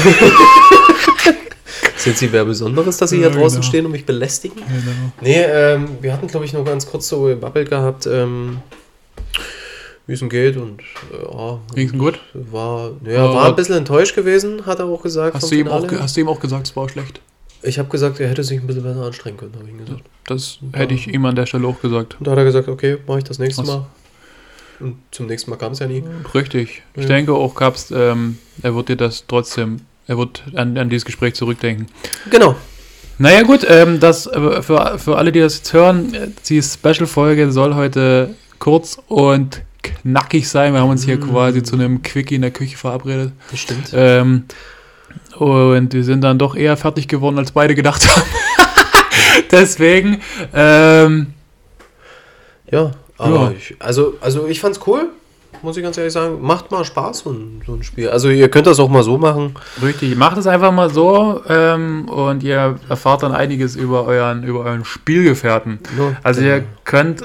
Jetzt 2.06 2.22
nicht 2.22 2.32
wer 2.34 2.46
Besonderes, 2.46 2.98
dass 2.98 3.10
sie 3.10 3.20
Ja, 3.20 3.30
hier 3.30 3.38
draußen 3.40 3.60
genau. 3.60 3.70
stehen 3.70 3.86
und 3.86 3.92
mich 3.92 4.06
belästigen? 4.06 4.58
Genau. 4.58 5.12
Nee, 5.22 5.42
ähm, 5.44 5.90
wir 6.02 6.14
hatten, 6.14 6.28
glaube 6.28 6.46
ich, 6.46 6.54
noch 6.54 6.64
ganz 6.64 6.88
kurz 6.88 7.08
so 7.10 7.24
gebabbelt 7.24 7.70
gehabt, 7.70 8.08
ähm, 8.08 8.60
wie 10.10 10.14
es 10.14 10.22
ihm 10.24 10.30
geht 10.30 10.58
und 10.58 10.82
ja, 11.14 11.60
Ging's 11.76 11.94
ihm 11.94 12.00
gut? 12.00 12.20
war, 12.34 12.92
ja, 13.06 13.32
war 13.32 13.46
ein 13.46 13.56
bisschen 13.56 13.76
enttäuscht 13.78 14.16
gewesen, 14.16 14.66
hat 14.66 14.80
er 14.80 14.86
auch 14.86 15.04
gesagt. 15.04 15.36
Hast 15.36 15.52
du, 15.52 15.56
ihm 15.56 15.68
auch, 15.68 15.82
Finale. 15.82 16.02
hast 16.02 16.18
du 16.18 16.22
ihm 16.22 16.28
auch 16.28 16.40
gesagt, 16.40 16.66
es 16.68 16.76
war 16.76 16.90
schlecht? 16.90 17.22
Ich 17.62 17.78
habe 17.78 17.90
gesagt, 17.90 18.20
er 18.20 18.28
hätte 18.28 18.44
sich 18.44 18.60
ein 18.60 18.66
bisschen 18.66 18.82
besser 18.84 19.04
anstrengen 19.06 19.38
können, 19.38 19.54
habe 19.54 19.66
ich 19.66 19.70
ihm 19.72 19.78
gesagt. 19.86 20.02
Das 20.26 20.58
hätte 20.74 20.96
ich 20.96 21.08
ihm 21.08 21.24
an 21.26 21.36
der 21.36 21.46
Stelle 21.46 21.68
auch 21.68 21.80
gesagt. 21.80 22.16
Und 22.18 22.26
da 22.26 22.32
hat 22.32 22.40
er 22.40 22.44
gesagt, 22.46 22.68
okay, 22.70 22.98
mache 23.06 23.20
ich 23.20 23.24
das 23.26 23.38
nächste 23.38 23.62
Was? 23.62 23.68
Mal. 23.68 23.86
Und 24.80 24.96
zum 25.12 25.28
nächsten 25.28 25.52
Mal 25.52 25.58
kam 25.58 25.74
es 25.74 25.80
ja 25.80 25.86
nie. 25.88 26.04
Richtig. 26.34 26.82
Ich 26.96 27.04
Ja. 27.04 27.08
denke 27.10 27.34
auch, 27.34 27.54
gab's, 27.54 27.92
ähm, 27.92 28.40
er 28.64 28.74
wird 28.74 28.90
dir 28.90 28.96
das 28.96 29.26
trotzdem, 29.28 29.82
er 30.08 30.18
wird 30.18 30.42
an, 30.56 30.76
an 30.78 30.90
dieses 30.90 31.06
Gespräch 31.06 31.36
zurückdenken. 31.36 31.86
Genau. 32.32 32.56
Naja 33.20 33.44
gut, 33.44 33.64
ähm, 33.70 34.00
das 34.00 34.26
äh, 34.26 34.62
für, 34.64 34.98
für 34.98 35.18
alle, 35.18 35.32
die 35.32 35.42
das 35.42 35.58
jetzt 35.58 35.72
hören, 35.74 36.14
äh, 36.16 36.30
die 36.48 36.64
Special-Folge 36.64 37.52
soll 37.52 37.76
heute 37.76 38.34
kurz 38.58 38.98
und 39.08 39.62
knackig 39.84 40.50
sein. 40.50 40.74
Wir 40.74 40.82
haben 40.82 40.90
uns 40.90 41.04
hier 41.06 41.18
Mm. 41.18 41.22
quasi 41.32 41.64
zu 41.64 41.76
einem 41.76 42.02
Quickie 42.02 42.36
in 42.36 42.42
der 42.42 42.52
Küche 42.52 42.78
verabredet. 42.78 43.32
Das 43.52 43.60
stimmt. 43.60 43.92
Ähm, 43.94 44.44
und 45.38 45.94
wir 45.94 46.04
sind 46.04 46.22
dann 46.22 46.38
doch 46.38 46.56
eher 46.56 46.76
fertig 46.78 47.08
geworden, 47.08 47.38
als 47.40 47.52
beide 47.52 47.76
gedacht 47.76 48.08
haben. 48.08 48.24
Deswegen, 49.52 50.22
ähm, 50.54 51.28
Ja, 52.72 52.92
aber 53.18 53.36
Ja. 53.36 53.52
Ich, 53.58 53.76
also, 53.80 54.16
also 54.22 54.48
ich 54.48 54.60
fand's 54.60 54.80
cool, 54.86 55.10
muss 55.64 55.76
ich 55.78 55.84
ganz 55.84 55.98
ehrlich 55.98 56.14
sagen. 56.14 56.42
Macht 56.42 56.72
mal 56.72 56.86
Spaß, 56.86 57.20
so 57.20 57.32
ein, 57.32 57.62
so 57.66 57.74
ein 57.74 57.84
Spiel. 57.84 58.10
Also 58.10 58.30
ihr 58.30 58.50
könnt 58.50 58.68
das 58.68 58.80
auch 58.80 58.90
mal 58.90 59.04
so 59.04 59.18
machen. 59.18 59.56
richtig, 59.82 60.16
macht 60.16 60.38
es 60.38 60.46
einfach 60.48 60.72
mal 60.72 60.90
so 60.94 61.42
ähm, 61.50 62.08
und 62.10 62.44
ihr 62.44 62.80
erfahrt 62.88 63.24
dann 63.24 63.32
einiges 63.34 63.76
über 63.76 64.06
euren, 64.06 64.44
über 64.44 64.60
euren 64.62 64.86
Spielgefährten. 64.86 65.80
Ja, 65.98 66.16
Also 66.24 66.42
genau. 66.42 66.56
ihr 66.58 66.64
könnt, 66.86 67.24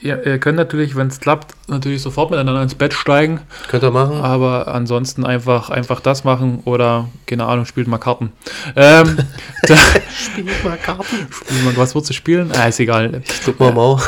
ihr, 0.00 0.24
ihr 0.26 0.38
könnt 0.38 0.56
natürlich, 0.56 0.96
wenn 0.96 1.08
es 1.08 1.20
klappt, 1.20 1.54
natürlich 1.68 2.02
sofort 2.02 2.30
miteinander 2.30 2.62
ins 2.62 2.74
Bett 2.74 2.92
steigen, 2.94 3.40
Könnt 3.68 3.82
ihr 3.84 3.90
machen. 3.90 4.20
aber 4.20 4.68
ansonsten 4.68 5.24
einfach, 5.24 5.70
einfach 5.70 6.00
das 6.00 6.24
machen 6.24 6.60
oder, 6.64 7.08
keine 7.26 7.46
Ahnung, 7.46 7.64
spielt 7.66 7.88
mal 7.88 7.98
Karten. 7.98 8.32
Ähm, 8.76 9.18
da, 9.62 9.76
Spielt 10.14 10.64
mal 10.64 10.76
Karten. 10.76 11.26
spielt 11.30 11.64
mal, 11.64 11.76
was 11.76 11.94
würdest 11.94 12.10
du 12.10 12.14
spielen? 12.14 12.50
Ah, 12.56 12.66
ist 12.68 12.80
egal. 12.80 13.22
Ich 13.24 13.44
guck 13.44 13.58
mal 13.60 13.72
Mau. 13.72 14.00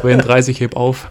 32 0.00 0.60
heb 0.60 0.76
auf. 0.76 1.08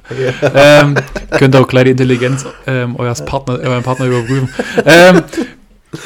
Ähm, 0.53 0.95
könnt 1.31 1.55
auch 1.55 1.67
gleich 1.67 1.85
die 1.85 1.91
Intelligenz 1.91 2.45
ähm, 2.67 2.95
eures 2.97 3.23
Partner, 3.25 3.59
äh, 3.61 3.67
euren 3.67 3.83
Partner 3.83 4.05
überprüfen. 4.07 4.49
Ähm, 4.85 5.21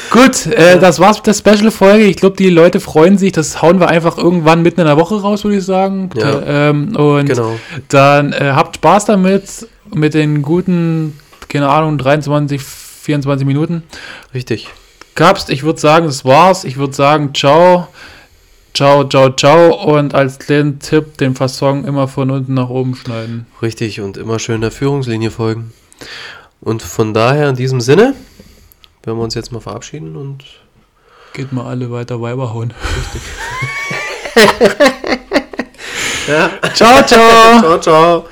gut, 0.09 0.45
äh, 0.47 0.79
das 0.79 0.99
war's 0.99 1.17
mit 1.17 1.27
der 1.27 1.33
Special-Folge. 1.33 2.05
Ich 2.05 2.17
glaube, 2.17 2.35
die 2.35 2.49
Leute 2.49 2.79
freuen 2.79 3.17
sich. 3.17 3.31
Das 3.31 3.61
hauen 3.61 3.79
wir 3.79 3.87
einfach 3.89 4.17
irgendwann 4.17 4.61
mitten 4.61 4.81
in 4.81 4.87
der 4.87 4.97
Woche 4.97 5.21
raus, 5.21 5.43
würde 5.43 5.57
ich 5.57 5.65
sagen. 5.65 6.09
Ja. 6.15 6.41
Ähm, 6.69 6.95
und 6.95 7.25
Genau. 7.27 7.57
dann 7.89 8.33
äh, 8.33 8.51
habt 8.55 8.75
Spaß 8.77 9.05
damit, 9.05 9.67
mit 9.93 10.13
den 10.13 10.41
guten, 10.41 11.17
keine 11.47 11.69
Ahnung, 11.69 11.97
23, 11.97 12.61
24 12.61 13.47
Minuten. 13.47 13.83
Richtig. 14.33 14.67
Gab's, 15.15 15.49
ich 15.49 15.63
würde 15.63 15.79
sagen, 15.79 16.05
das 16.05 16.25
war's. 16.25 16.63
Ich 16.63 16.77
würde 16.77 16.93
sagen, 16.93 17.33
ciao. 17.33 17.87
Ciao, 18.73 19.05
ciao, 19.05 19.31
ciao. 19.31 19.73
Und 19.95 20.13
als 20.13 20.37
kleinen 20.37 20.79
Tipp, 20.79 21.17
den 21.17 21.33
Fasson 21.33 21.85
immer 21.85 22.07
von 22.07 22.29
unten 22.29 22.53
nach 22.53 22.69
oben 22.69 22.95
schneiden. 22.95 23.47
Richtig. 23.61 24.01
Und 24.01 24.17
immer 24.17 24.37
schön 24.37 24.61
der 24.61 24.69
Führungslinie 24.71 25.31
folgen. 25.31 25.71
Und 26.61 26.83
von 26.83 27.13
daher 27.13 27.49
in 27.49 27.55
diesem 27.55 27.81
Sinne 27.81 28.13
werden 29.07 29.17
wir 29.17 29.23
uns 29.23 29.35
jetzt 29.35 29.51
mal 29.51 29.61
verabschieden 29.61 30.15
und 30.15 30.43
Geht 31.33 31.53
mal 31.53 31.67
alle 31.67 31.91
weiter 31.91 32.21
Weiber 32.21 32.53
hauen. 32.53 32.73
ja. 36.27 36.49
Ciao, 36.73 37.05
ciao. 37.05 37.59
ciao, 37.59 37.79
ciao. 37.79 38.25